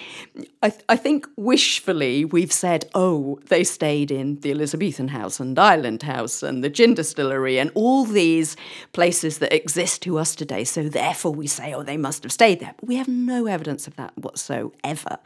I, 0.61 0.69
th- 0.69 0.83
I 0.89 0.97
think 0.97 1.27
wishfully 1.37 2.25
we've 2.25 2.51
said, 2.51 2.89
oh, 2.93 3.39
they 3.47 3.63
stayed 3.63 4.11
in 4.11 4.41
the 4.41 4.51
Elizabethan 4.51 5.07
House 5.07 5.39
and 5.39 5.57
Island 5.57 6.03
House 6.03 6.43
and 6.43 6.63
the 6.63 6.69
Gin 6.69 6.93
Distillery 6.93 7.57
and 7.57 7.71
all 7.73 8.03
these 8.03 8.57
places 8.91 9.39
that 9.39 9.53
exist 9.53 10.01
to 10.03 10.19
us 10.19 10.35
today. 10.35 10.65
So 10.65 10.89
therefore 10.89 11.31
we 11.31 11.47
say, 11.47 11.73
oh, 11.73 11.83
they 11.83 11.97
must 11.97 12.23
have 12.23 12.33
stayed 12.33 12.59
there. 12.59 12.75
But 12.77 12.87
we 12.87 12.97
have 12.97 13.07
no 13.07 13.47
evidence 13.47 13.87
of 13.87 13.95
that 13.95 14.15
whatsoever. 14.17 15.19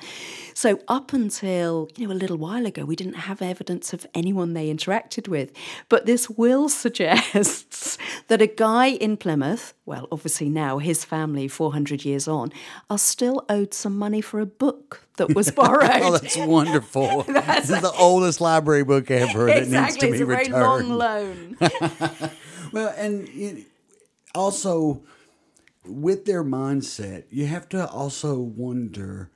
So 0.54 0.80
up 0.88 1.12
until, 1.12 1.90
you 1.98 2.08
know, 2.08 2.14
a 2.14 2.16
little 2.16 2.38
while 2.38 2.68
ago, 2.68 2.86
we 2.86 2.96
didn't 2.96 3.14
have 3.14 3.42
evidence 3.42 3.94
of 3.94 4.06
anyone 4.14 4.54
they 4.54 4.72
interacted 4.72 5.28
with. 5.28 5.52
But 5.90 6.06
this 6.06 6.30
will 6.30 6.70
suggests 6.84 7.98
that 8.28 8.44
a 8.44 8.48
guy 8.48 8.88
in 8.88 9.18
Plymouth, 9.18 9.49
well, 9.86 10.08
obviously 10.12 10.50
now 10.50 10.78
his 10.78 11.06
family, 11.06 11.48
400 11.48 12.06
years 12.06 12.28
on, 12.28 12.52
are 12.90 12.98
still 12.98 13.46
owed 13.50 13.74
some 13.74 13.98
money 13.98 14.22
for 14.22 14.40
a 14.40 14.46
book 14.46 15.08
that 15.18 15.34
was 15.34 15.50
oh, 15.52 15.54
borrowed. 15.54 16.02
oh, 16.02 16.12
that's 16.18 16.38
wonderful. 16.38 17.24
this 17.28 17.70
is 17.70 17.82
the 17.82 17.92
oldest 17.98 18.42
library 18.42 18.84
book 18.84 19.10
ever 19.12 19.46
that 19.46 19.68
needs 19.68 19.98
to 19.98 20.12
be 20.12 20.24
returned. 20.24 20.42
it's 20.42 20.50
a 20.50 20.54
very 20.54 20.64
long 20.64 20.90
loan. 22.20 22.32
Well, 22.72 22.94
and 22.98 23.66
also 24.36 25.04
with 25.86 26.26
their 26.26 26.44
mindset, 26.44 27.26
you 27.30 27.48
have 27.48 27.68
to 27.70 27.88
also 27.90 28.38
wonder: 28.40 29.30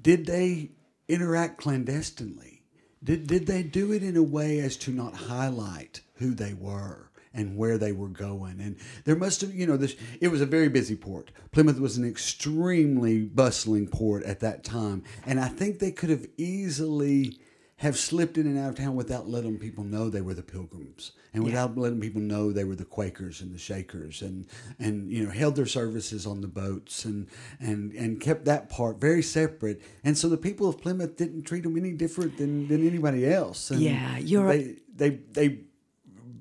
Did 0.00 0.26
they 0.26 0.70
interact 1.08 1.58
clandestinely? 1.60 2.62
Did 3.04 3.26
did 3.26 3.46
they 3.46 3.62
do 3.62 3.92
it 3.92 4.02
in 4.02 4.16
a 4.16 4.22
way 4.22 4.60
as 4.60 4.76
to 4.78 4.92
not 4.92 5.14
highlight 5.14 6.00
who 6.14 6.34
they 6.34 6.54
were? 6.54 7.10
And 7.34 7.56
where 7.56 7.78
they 7.78 7.92
were 7.92 8.08
going. 8.08 8.60
And 8.60 8.76
there 9.04 9.16
must 9.16 9.40
have, 9.40 9.54
you 9.54 9.66
know, 9.66 9.76
this, 9.76 9.96
it 10.20 10.28
was 10.28 10.40
a 10.40 10.46
very 10.46 10.68
busy 10.68 10.96
port. 10.96 11.30
Plymouth 11.50 11.80
was 11.80 11.96
an 11.96 12.08
extremely 12.08 13.22
bustling 13.22 13.88
port 13.88 14.22
at 14.24 14.40
that 14.40 14.64
time. 14.64 15.04
And 15.26 15.40
I 15.40 15.48
think 15.48 15.78
they 15.78 15.92
could 15.92 16.10
have 16.10 16.26
easily 16.36 17.38
have 17.82 17.98
slipped 17.98 18.38
in 18.38 18.46
and 18.46 18.56
out 18.56 18.68
of 18.68 18.76
town 18.76 18.94
without 18.94 19.28
letting 19.28 19.58
people 19.58 19.82
know 19.82 20.08
they 20.08 20.20
were 20.20 20.34
the 20.34 20.42
pilgrims 20.42 21.12
and 21.34 21.42
without 21.42 21.76
letting 21.76 22.00
people 22.00 22.20
know 22.20 22.52
they 22.52 22.62
were 22.62 22.76
the 22.76 22.84
quakers 22.84 23.40
and 23.40 23.52
the 23.52 23.58
shakers 23.58 24.22
and 24.22 24.46
and 24.78 25.10
you 25.10 25.24
know 25.24 25.30
held 25.32 25.56
their 25.56 25.66
services 25.66 26.24
on 26.24 26.40
the 26.40 26.46
boats 26.46 27.04
and 27.04 27.26
and 27.58 27.92
and 27.94 28.20
kept 28.20 28.44
that 28.44 28.68
part 28.68 29.00
very 29.00 29.20
separate 29.20 29.82
and 30.04 30.16
so 30.16 30.28
the 30.28 30.36
people 30.36 30.68
of 30.68 30.80
plymouth 30.80 31.16
didn't 31.16 31.42
treat 31.42 31.64
them 31.64 31.76
any 31.76 31.90
different 31.90 32.36
than 32.38 32.68
than 32.68 32.86
anybody 32.86 33.26
else 33.26 33.72
and 33.72 33.80
Yeah, 33.80 34.16
you're 34.18 34.46
they 34.46 34.76
they 34.94 35.10
they 35.32 35.58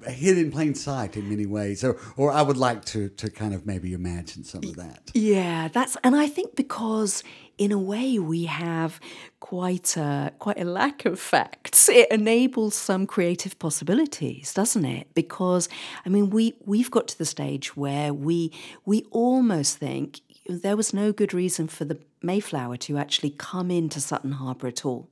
hid 0.08 0.38
in 0.38 0.52
plain 0.52 0.76
sight 0.76 1.16
in 1.16 1.30
many 1.30 1.46
ways 1.46 1.84
or 1.84 1.98
or 2.18 2.32
i 2.32 2.42
would 2.42 2.58
like 2.58 2.84
to 2.86 3.10
to 3.10 3.30
kind 3.30 3.54
of 3.54 3.66
maybe 3.66 3.94
imagine 3.94 4.44
some 4.44 4.64
of 4.64 4.76
that 4.76 5.12
Yeah, 5.14 5.68
that's 5.68 5.98
and 6.04 6.16
I 6.16 6.28
think 6.28 6.56
because 6.56 7.24
in 7.58 7.72
a 7.72 7.78
way 7.78 8.18
we 8.18 8.46
have 8.46 9.00
quite 9.40 9.98
a 9.98 10.32
quite 10.40 10.60
a 10.60 10.66
lack 10.66 11.06
of 11.06 11.20
facts. 11.20 11.90
It 11.90 12.10
enables 12.12 12.76
some 12.76 13.06
creative 13.06 13.60
possibilities, 13.60 14.54
doesn't 14.54 14.86
it? 14.86 15.08
Because 15.14 15.70
I 16.06 16.10
mean 16.10 16.30
we 16.30 16.54
we've 16.66 16.90
got 16.90 17.08
to 17.10 17.18
the 17.18 17.26
stage 17.26 17.76
where 17.78 18.14
we 18.14 18.52
we 18.86 19.06
almost 19.12 19.78
think 19.78 20.22
there 20.48 20.76
was 20.76 20.94
no 20.94 21.12
good 21.12 21.34
reason 21.34 21.68
for 21.68 21.86
the 21.86 22.00
Mayflower 22.24 22.78
to 22.78 22.98
actually 22.98 23.32
come 23.32 23.72
into 23.72 24.00
Sutton 24.00 24.34
Harbour 24.34 24.68
at 24.68 24.86
all. 24.86 25.10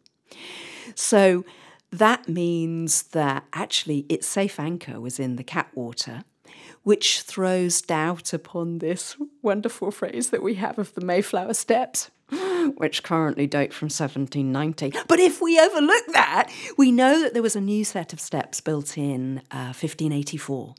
So 0.96 1.44
that 1.92 2.28
means 2.28 3.04
that 3.04 3.46
actually 3.54 4.06
its 4.10 4.28
safe 4.28 4.60
anchor 4.60 5.00
was 5.00 5.20
in 5.20 5.36
the 5.36 5.44
Catwater, 5.44 6.24
which 6.84 7.22
throws 7.22 7.82
doubt 7.82 8.34
upon 8.34 8.80
this 8.80 9.16
wonderful 9.42 9.92
phrase 9.92 10.30
that 10.30 10.44
we 10.44 10.56
have 10.56 10.78
of 10.78 10.94
the 10.94 11.02
Mayflower 11.02 11.54
Steps. 11.54 12.12
Which 12.78 13.02
currently 13.02 13.48
date 13.48 13.74
from 13.74 13.88
1790. 13.88 14.94
But 15.08 15.20
if 15.20 15.42
we 15.42 15.60
overlook 15.60 16.06
that, 16.14 16.52
we 16.78 16.92
know 16.92 17.24
that 17.24 17.34
there 17.34 17.42
was 17.42 17.56
a 17.56 17.62
new 17.62 17.84
set 17.84 18.14
of 18.14 18.20
steps 18.20 18.62
built 18.62 19.00
in 19.00 19.40
uh, 19.50 19.74
1584. 19.74 20.76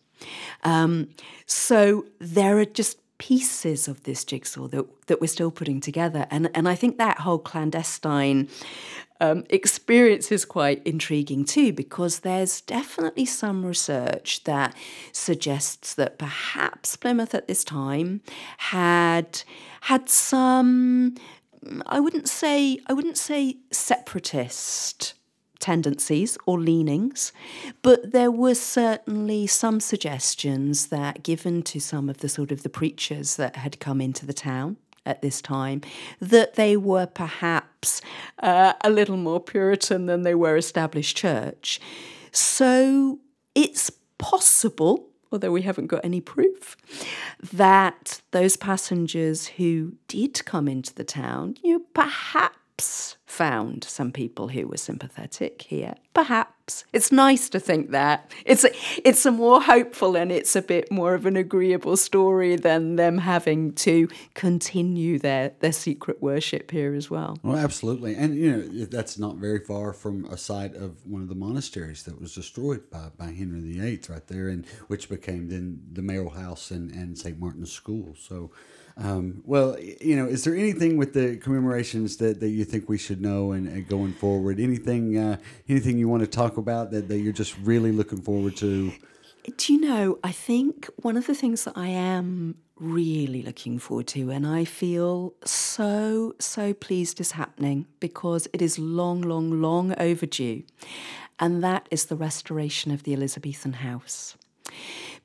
Um, 0.63 1.09
so 1.47 2.07
there 2.21 2.59
are 2.59 2.65
just 2.65 2.99
pieces 3.21 3.87
of 3.87 4.03
this 4.05 4.25
jigsaw 4.25 4.67
that, 4.67 4.87
that 5.07 5.21
we're 5.21 5.27
still 5.27 5.51
putting 5.51 5.79
together. 5.79 6.27
And, 6.31 6.51
and 6.55 6.67
I 6.67 6.75
think 6.75 6.97
that 6.97 7.21
whole 7.21 7.39
clandestine 7.39 8.49
um, 9.21 9.45
experience 9.51 10.33
is 10.33 10.47
quite 10.47 10.83
intriguing 10.87 11.45
too, 11.45 11.71
because 11.75 12.21
there's 12.21 12.63
definitely 12.63 13.27
some 13.27 13.67
research 13.67 14.43
that 14.45 14.75
suggests 15.13 15.95
that 15.95 16.19
perhaps 16.19 16.97
Plymouth 16.97 17.35
at 17.35 17.47
this 17.47 17.63
time 17.63 18.23
had 18.57 19.43
had 19.83 20.09
some. 20.09 21.15
I 21.85 22.01
wouldn't 22.01 22.27
say 22.27 22.79
I 22.87 22.95
wouldn't 22.95 23.19
say 23.19 23.59
separatist 23.71 25.13
tendencies 25.61 26.37
or 26.47 26.59
leanings, 26.59 27.33
but 27.83 28.13
there 28.13 28.31
were 28.31 28.55
certainly 28.55 29.47
some 29.47 29.79
suggestions 29.79 30.89
that 30.89 31.23
given 31.23 31.63
to 31.63 31.81
some 31.81 32.09
of 32.09 32.19
the 32.19 32.29
sort 32.29 32.51
of 32.51 32.63
the 32.63 32.69
preachers 32.69 33.37
that 33.37 33.57
had 33.57 33.79
come 33.79 34.01
into 34.01 34.27
the 34.27 34.33
town 34.33 34.77
at 35.07 35.23
this 35.23 35.41
time 35.41 35.81
that 36.21 36.55
they 36.55 36.77
were 36.77 37.07
perhaps 37.07 38.01
uh, 38.43 38.75
a 38.83 38.91
little 38.91 39.17
more 39.17 39.41
Puritan 39.41 40.07
than 40.07 40.23
they 40.23 40.35
were 40.35 40.57
established 40.57 41.17
church. 41.17 41.81
So 42.33 43.19
it's 43.55 43.91
possible, 44.19 45.09
although 45.33 45.51
we 45.51 45.63
haven't 45.63 45.87
got 45.87 46.05
any 46.05 46.21
proof, 46.21 46.77
that 47.53 48.21
those 48.31 48.57
passengers 48.57 49.47
who 49.47 49.95
did 50.07 50.45
come 50.45 50.69
into 50.69 50.95
the 50.95 51.05
town, 51.05 51.57
you 51.63 51.79
know, 51.79 51.85
perhaps 51.95 52.57
found 53.27 53.85
some 53.85 54.11
people 54.11 54.49
who 54.49 54.67
were 54.67 54.77
sympathetic 54.77 55.63
here. 55.63 55.95
Perhaps. 56.15 56.85
It's 56.93 57.11
nice 57.11 57.49
to 57.51 57.61
think 57.61 57.91
that. 57.91 58.31
It's 58.45 58.65
a, 58.65 58.71
it's 59.05 59.25
a 59.25 59.31
more 59.31 59.61
hopeful 59.63 60.17
and 60.17 60.31
it's 60.31 60.55
a 60.57 60.63
bit 60.63 60.91
more 60.91 61.15
of 61.15 61.27
an 61.27 61.37
agreeable 61.37 61.97
story 61.97 62.57
than 62.57 62.97
them 62.97 63.19
having 63.19 63.73
to 63.75 64.09
continue 64.35 65.19
their, 65.19 65.53
their 65.61 65.73
secret 65.73 66.21
worship 66.21 66.71
here 66.71 66.95
as 66.95 67.11
well. 67.11 67.39
Well, 67.43 67.57
absolutely, 67.57 68.15
and 68.15 68.37
you 68.37 68.51
know 68.53 68.85
that's 68.87 69.19
not 69.19 69.37
very 69.37 69.61
far 69.61 69.93
from 69.93 70.25
a 70.27 70.37
site 70.37 70.75
of 70.75 71.07
one 71.07 71.23
of 71.23 71.29
the 71.29 71.35
monasteries 71.35 72.03
that 72.05 72.21
was 72.21 72.35
destroyed 72.35 72.91
by, 72.91 73.09
by 73.17 73.31
Henry 73.33 73.61
VIII, 73.61 74.01
right 74.09 74.27
there, 74.27 74.49
and 74.49 74.67
which 74.89 75.09
became 75.09 75.49
then 75.49 75.81
the 75.93 76.03
Merrill 76.03 76.31
House 76.31 76.71
and, 76.71 76.91
and 76.91 77.17
St. 77.17 77.39
Martin's 77.39 77.73
School. 77.73 78.15
So, 78.19 78.51
um, 79.03 79.43
well, 79.47 79.79
you 79.81 80.15
know, 80.15 80.27
is 80.27 80.45
there 80.45 80.55
anything 80.55 80.99
with 80.99 81.15
the 81.15 81.39
commemorations 81.39 82.19
that, 82.19 82.41
that 82.41 82.51
you 82.51 82.65
think 82.65 82.89
we 82.89 82.99
should 82.99 83.21
know 83.21 83.53
and, 83.53 83.67
and 83.67 83.89
going 83.89 84.13
forward? 84.13 84.61
Anything 84.61 85.17
uh, 85.17 85.39
anything 85.69 85.97
you 85.97 86.09
want 86.09 86.23
to 86.23 86.27
talk 86.27 86.59
about 86.59 86.91
that, 86.91 87.09
that 87.09 87.19
you're 87.19 87.33
just 87.33 87.57
really 87.59 87.93
looking 87.93 88.21
forward 88.21 88.57
to? 88.59 88.93
Do 89.57 89.73
you 89.73 89.81
know, 89.81 90.19
I 90.23 90.33
think 90.33 90.89
one 90.97 91.17
of 91.17 91.27
the 91.27 91.35
things 91.35 91.65
that 91.65 91.73
I 91.77 91.89
am 91.89 92.57
really 92.77 93.43
looking 93.43 93.79
forward 93.79 94.07
to, 94.09 94.31
and 94.31 94.47
I 94.47 94.67
feel 94.67 95.33
so, 95.47 96.35
so 96.39 96.75
pleased 96.75 97.21
is 97.21 97.33
happening 97.33 97.87
because 98.01 98.49
it 98.53 98.61
is 98.61 98.79
long, 98.79 99.23
long, 99.23 99.63
long 99.63 99.95
overdue, 99.99 100.65
and 101.39 101.65
that 101.65 101.89
is 101.91 102.07
the 102.07 102.17
restoration 102.17 102.93
of 102.93 103.05
the 103.05 103.15
Elizabethan 103.15 103.75
house. 103.75 104.37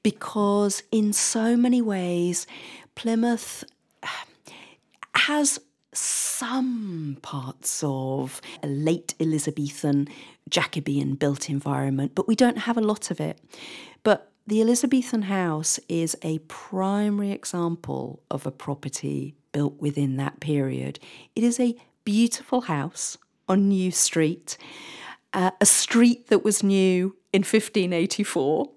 Because 0.01 0.83
in 0.91 1.11
so 1.11 1.57
many 1.57 1.81
ways, 1.81 2.47
Plymouth 2.95 3.63
has 5.15 5.59
some 5.93 7.17
parts 7.21 7.81
of 7.83 8.41
a 8.61 8.67
late 8.67 9.13
Elizabethan 9.19 10.07
Jacobean 10.49 11.15
built 11.15 11.49
environment, 11.49 12.13
but 12.15 12.27
we 12.27 12.35
don't 12.35 12.59
have 12.59 12.77
a 12.77 12.81
lot 12.81 13.11
of 13.11 13.19
it. 13.19 13.39
But 14.03 14.31
the 14.47 14.61
Elizabethan 14.61 15.23
house 15.23 15.79
is 15.89 16.15
a 16.21 16.39
primary 16.39 17.31
example 17.31 18.21
of 18.29 18.45
a 18.45 18.51
property 18.51 19.35
built 19.51 19.79
within 19.79 20.17
that 20.17 20.39
period. 20.39 20.99
It 21.35 21.43
is 21.43 21.59
a 21.59 21.75
beautiful 22.03 22.61
house 22.61 23.17
on 23.47 23.69
New 23.69 23.91
Street, 23.91 24.57
uh, 25.33 25.51
a 25.59 25.65
street 25.65 26.27
that 26.27 26.43
was 26.43 26.61
new 26.61 27.15
in 27.33 27.41
1584. 27.41 28.69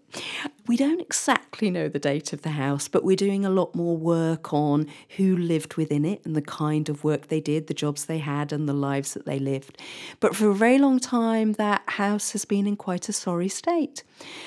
We 0.66 0.76
don't 0.76 1.00
exactly 1.00 1.70
know 1.70 1.88
the 1.88 1.98
date 1.98 2.32
of 2.32 2.42
the 2.42 2.50
house, 2.50 2.88
but 2.88 3.04
we're 3.04 3.16
doing 3.16 3.44
a 3.44 3.50
lot 3.50 3.74
more 3.74 3.96
work 3.96 4.52
on 4.52 4.86
who 5.16 5.36
lived 5.36 5.76
within 5.76 6.04
it 6.04 6.24
and 6.24 6.36
the 6.36 6.42
kind 6.42 6.88
of 6.88 7.04
work 7.04 7.28
they 7.28 7.40
did, 7.40 7.66
the 7.66 7.74
jobs 7.74 8.04
they 8.04 8.18
had, 8.18 8.52
and 8.52 8.68
the 8.68 8.74
lives 8.74 9.14
that 9.14 9.26
they 9.26 9.38
lived. 9.38 9.80
But 10.20 10.36
for 10.36 10.50
a 10.50 10.54
very 10.54 10.78
long 10.78 10.98
time, 10.98 11.54
that 11.54 11.82
house 11.86 12.32
has 12.32 12.44
been 12.44 12.66
in 12.66 12.76
quite 12.76 13.08
a 13.08 13.12
sorry 13.12 13.48
state 13.48 14.02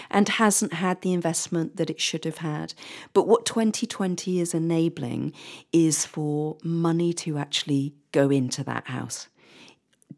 and 0.09 0.29
hasn't 0.29 0.73
had 0.73 1.01
the 1.01 1.13
investment 1.13 1.77
that 1.77 1.89
it 1.89 1.99
should 1.99 2.25
have 2.25 2.37
had. 2.37 2.73
But 3.13 3.27
what 3.27 3.45
2020 3.45 4.39
is 4.39 4.53
enabling 4.53 5.33
is 5.73 6.05
for 6.05 6.57
money 6.63 7.13
to 7.13 7.37
actually 7.37 7.93
go 8.11 8.29
into 8.29 8.63
that 8.63 8.87
house 8.87 9.27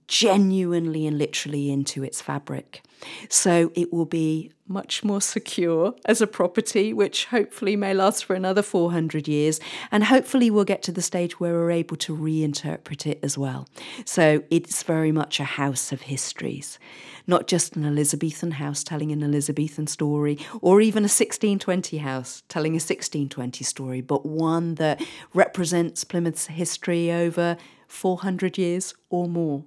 genuinely 0.07 1.07
and 1.07 1.17
literally 1.17 1.71
into 1.71 2.03
its 2.03 2.21
fabric. 2.21 2.83
So 3.29 3.71
it 3.75 3.91
will 3.91 4.05
be 4.05 4.51
much 4.67 5.03
more 5.03 5.21
secure 5.21 5.93
as 6.05 6.21
a 6.21 6.27
property, 6.27 6.93
which 6.93 7.25
hopefully 7.25 7.75
may 7.75 7.93
last 7.93 8.23
for 8.25 8.33
another 8.33 8.61
400 8.61 9.27
years. 9.27 9.59
And 9.91 10.05
hopefully 10.05 10.49
we'll 10.49 10.63
get 10.63 10.81
to 10.83 10.91
the 10.91 11.01
stage 11.01 11.39
where 11.39 11.53
we're 11.53 11.71
able 11.71 11.97
to 11.97 12.15
reinterpret 12.15 13.05
it 13.05 13.19
as 13.21 13.37
well. 13.37 13.67
So 14.05 14.43
it's 14.49 14.83
very 14.83 15.11
much 15.11 15.39
a 15.39 15.43
house 15.43 15.91
of 15.91 16.03
histories, 16.03 16.79
not 17.27 17.47
just 17.47 17.75
an 17.75 17.85
Elizabethan 17.85 18.51
house 18.51 18.83
telling 18.83 19.11
an 19.11 19.23
Elizabethan 19.23 19.87
story, 19.87 20.37
or 20.61 20.81
even 20.81 21.03
a 21.03 21.11
1620 21.11 21.97
house 21.97 22.43
telling 22.47 22.71
a 22.71 22.75
1620 22.75 23.63
story, 23.63 24.01
but 24.01 24.25
one 24.25 24.75
that 24.75 25.03
represents 25.33 26.03
Plymouth's 26.03 26.47
history 26.47 27.11
over 27.11 27.57
400 27.87 28.57
years 28.57 28.93
or 29.09 29.27
more. 29.27 29.65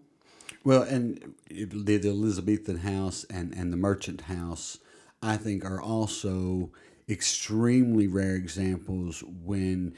Well, 0.66 0.82
and 0.82 1.34
the, 1.48 1.96
the 1.96 2.08
Elizabethan 2.08 2.78
house 2.78 3.24
and, 3.30 3.54
and 3.54 3.72
the 3.72 3.76
merchant 3.76 4.22
house, 4.22 4.78
I 5.22 5.36
think, 5.36 5.64
are 5.64 5.80
also 5.80 6.72
extremely 7.08 8.08
rare 8.08 8.34
examples 8.34 9.22
when 9.44 9.94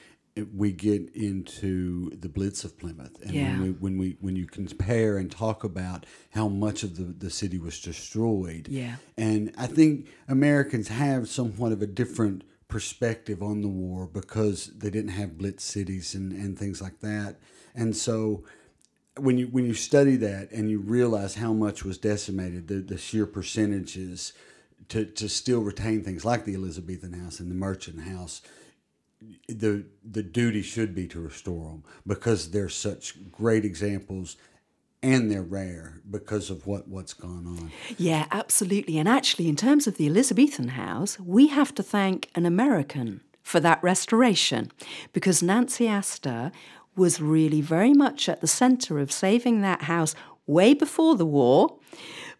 we 0.54 0.72
get 0.72 1.08
into 1.14 2.10
the 2.10 2.28
Blitz 2.28 2.64
of 2.64 2.78
Plymouth, 2.78 3.16
and 3.22 3.32
Yeah. 3.34 3.48
when, 3.58 3.62
we, 3.62 3.70
when 3.70 3.98
we 3.98 4.16
when 4.20 4.36
you 4.36 4.46
compare 4.46 5.16
and 5.16 5.30
talk 5.32 5.64
about 5.64 6.04
how 6.30 6.48
much 6.48 6.82
of 6.82 6.96
the, 6.96 7.04
the 7.04 7.30
city 7.30 7.56
was 7.58 7.80
destroyed, 7.80 8.68
Yeah. 8.68 8.96
and 9.16 9.52
I 9.56 9.68
think 9.68 10.08
Americans 10.28 10.88
have 10.88 11.30
somewhat 11.30 11.72
of 11.72 11.80
a 11.80 11.86
different 11.86 12.44
perspective 12.68 13.42
on 13.42 13.62
the 13.62 13.68
war 13.68 14.06
because 14.06 14.66
they 14.76 14.90
didn't 14.90 15.12
have 15.12 15.38
blitz 15.38 15.64
cities 15.64 16.14
and, 16.14 16.30
and 16.32 16.58
things 16.58 16.82
like 16.82 17.00
that, 17.00 17.40
and 17.74 17.96
so 17.96 18.44
when 19.18 19.38
you 19.38 19.46
when 19.46 19.66
you 19.66 19.74
study 19.74 20.16
that 20.16 20.50
and 20.52 20.70
you 20.70 20.80
realize 20.80 21.34
how 21.34 21.52
much 21.52 21.84
was 21.84 21.98
decimated, 21.98 22.68
the, 22.68 22.76
the 22.76 22.98
sheer 22.98 23.26
percentages 23.26 24.32
to, 24.88 25.04
to 25.04 25.28
still 25.28 25.60
retain 25.60 26.02
things 26.02 26.24
like 26.24 26.44
the 26.44 26.54
Elizabethan 26.54 27.12
house 27.12 27.40
and 27.40 27.50
the 27.50 27.54
merchant 27.54 28.02
house, 28.02 28.40
the 29.48 29.84
the 30.04 30.22
duty 30.22 30.62
should 30.62 30.94
be 30.94 31.06
to 31.08 31.20
restore 31.20 31.70
them 31.70 31.84
because 32.06 32.50
they're 32.50 32.68
such 32.68 33.30
great 33.30 33.64
examples 33.64 34.36
and 35.02 35.30
they're 35.30 35.42
rare 35.42 36.00
because 36.10 36.50
of 36.50 36.66
what, 36.66 36.88
what's 36.88 37.14
gone 37.14 37.46
on. 37.46 37.70
Yeah, 37.96 38.26
absolutely. 38.32 38.98
And 38.98 39.08
actually, 39.08 39.48
in 39.48 39.56
terms 39.56 39.86
of 39.86 39.96
the 39.96 40.06
Elizabethan 40.06 40.68
house, 40.68 41.20
we 41.20 41.48
have 41.48 41.74
to 41.76 41.82
thank 41.82 42.30
an 42.34 42.44
American 42.44 43.20
for 43.42 43.60
that 43.60 43.82
restoration 43.82 44.70
because 45.12 45.42
Nancy 45.42 45.88
Astor 45.88 46.52
was 46.98 47.20
really 47.20 47.60
very 47.60 47.94
much 47.94 48.28
at 48.28 48.40
the 48.40 48.46
centre 48.46 48.98
of 48.98 49.12
saving 49.12 49.60
that 49.60 49.82
house 49.82 50.14
way 50.46 50.74
before 50.74 51.14
the 51.14 51.26
war. 51.26 51.78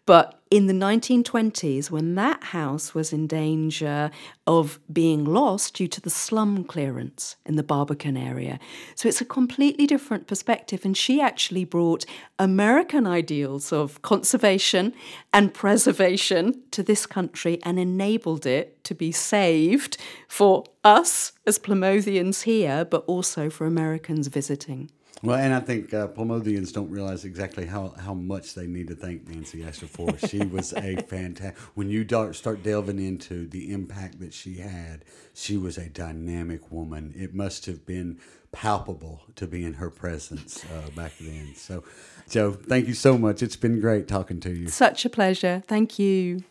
But 0.09 0.41
in 0.49 0.65
the 0.65 0.73
1920s, 0.73 1.91
when 1.91 2.15
that 2.15 2.45
house 2.45 2.95
was 2.95 3.13
in 3.13 3.27
danger 3.27 4.09
of 4.47 4.79
being 4.91 5.23
lost 5.23 5.75
due 5.75 5.87
to 5.87 6.01
the 6.01 6.09
slum 6.09 6.63
clearance 6.63 7.35
in 7.45 7.57
the 7.57 7.61
Barbican 7.61 8.17
area. 8.17 8.59
So 8.95 9.07
it's 9.07 9.21
a 9.21 9.25
completely 9.25 9.85
different 9.85 10.25
perspective. 10.25 10.83
And 10.83 10.97
she 10.97 11.21
actually 11.21 11.63
brought 11.63 12.07
American 12.39 13.05
ideals 13.05 13.71
of 13.71 14.01
conservation 14.01 14.95
and 15.31 15.53
preservation 15.53 16.63
to 16.71 16.81
this 16.81 17.05
country 17.05 17.59
and 17.61 17.77
enabled 17.77 18.47
it 18.47 18.83
to 18.85 18.95
be 18.95 19.11
saved 19.11 19.97
for 20.27 20.63
us 20.83 21.33
as 21.45 21.59
Plymothians 21.59 22.45
here, 22.45 22.83
but 22.83 23.03
also 23.05 23.51
for 23.51 23.67
Americans 23.67 24.25
visiting. 24.25 24.89
Well, 25.21 25.37
and 25.37 25.53
I 25.53 25.59
think 25.59 25.93
uh, 25.93 26.07
don't 26.07 26.89
realize 26.89 27.25
exactly 27.25 27.65
how, 27.65 27.93
how 27.99 28.13
much 28.13 28.53
they 28.53 28.67
need 28.67 28.87
to 28.87 28.95
thank 28.95 29.27
Nancy 29.27 29.63
Astor 29.63 29.87
for. 29.87 30.17
She 30.17 30.39
was 30.45 30.73
a 30.73 30.95
fantastic. 31.01 31.57
When 31.75 31.89
you 31.89 32.05
start 32.33 32.63
delving 32.63 32.99
into 32.99 33.47
the 33.47 33.71
impact 33.71 34.19
that 34.21 34.33
she 34.33 34.55
had, 34.55 35.03
she 35.33 35.57
was 35.57 35.77
a 35.77 35.89
dynamic 35.89 36.71
woman. 36.71 37.13
It 37.17 37.33
must 37.33 37.65
have 37.65 37.85
been 37.85 38.19
palpable 38.51 39.23
to 39.35 39.45
be 39.45 39.65
in 39.65 39.75
her 39.75 39.89
presence 39.89 40.63
uh, 40.65 40.89
back 40.91 41.13
then. 41.19 41.53
So, 41.55 41.83
Jo, 42.29 42.53
thank 42.53 42.87
you 42.87 42.93
so 42.93 43.17
much. 43.17 43.43
It's 43.43 43.55
been 43.57 43.79
great 43.79 44.07
talking 44.07 44.39
to 44.41 44.51
you. 44.51 44.69
Such 44.69 45.05
a 45.05 45.09
pleasure. 45.09 45.63
Thank 45.67 45.99
you. 45.99 46.43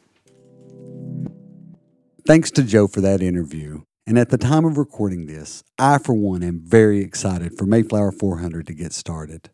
Thanks 2.27 2.51
to 2.53 2.63
Jo 2.63 2.87
for 2.87 3.01
that 3.01 3.23
interview. 3.23 3.83
And 4.09 4.19
at 4.19 4.31
the 4.31 4.39
time 4.39 4.65
of 4.65 4.79
recording 4.79 5.27
this, 5.27 5.63
I, 5.79 5.99
for 5.99 6.15
one, 6.15 6.43
am 6.43 6.63
very 6.65 7.01
excited 7.01 7.59
for 7.59 7.67
Mayflower 7.67 8.11
400 8.11 8.67
to 8.69 8.73
get 8.73 8.95
started. 8.95 9.51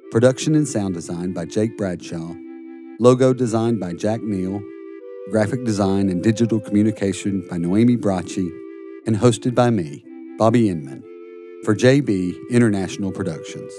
Production 0.10 0.56
and 0.56 0.66
sound 0.66 0.94
design 0.94 1.34
by 1.34 1.44
Jake 1.44 1.76
Bradshaw. 1.76 2.34
Logo 2.98 3.34
designed 3.34 3.82
by 3.82 3.92
Jack 3.92 4.24
Neal. 4.24 4.64
Graphic 5.32 5.66
design 5.66 6.08
and 6.08 6.24
digital 6.24 6.62
communication 6.62 7.46
by 7.50 7.58
Noemi 7.58 7.98
Bracci. 7.98 8.50
And 9.06 9.18
hosted 9.18 9.54
by 9.54 9.70
me, 9.70 10.06
Bobby 10.38 10.70
Inman, 10.70 11.04
for 11.66 11.76
JB 11.76 12.36
International 12.50 13.12
Productions. 13.12 13.74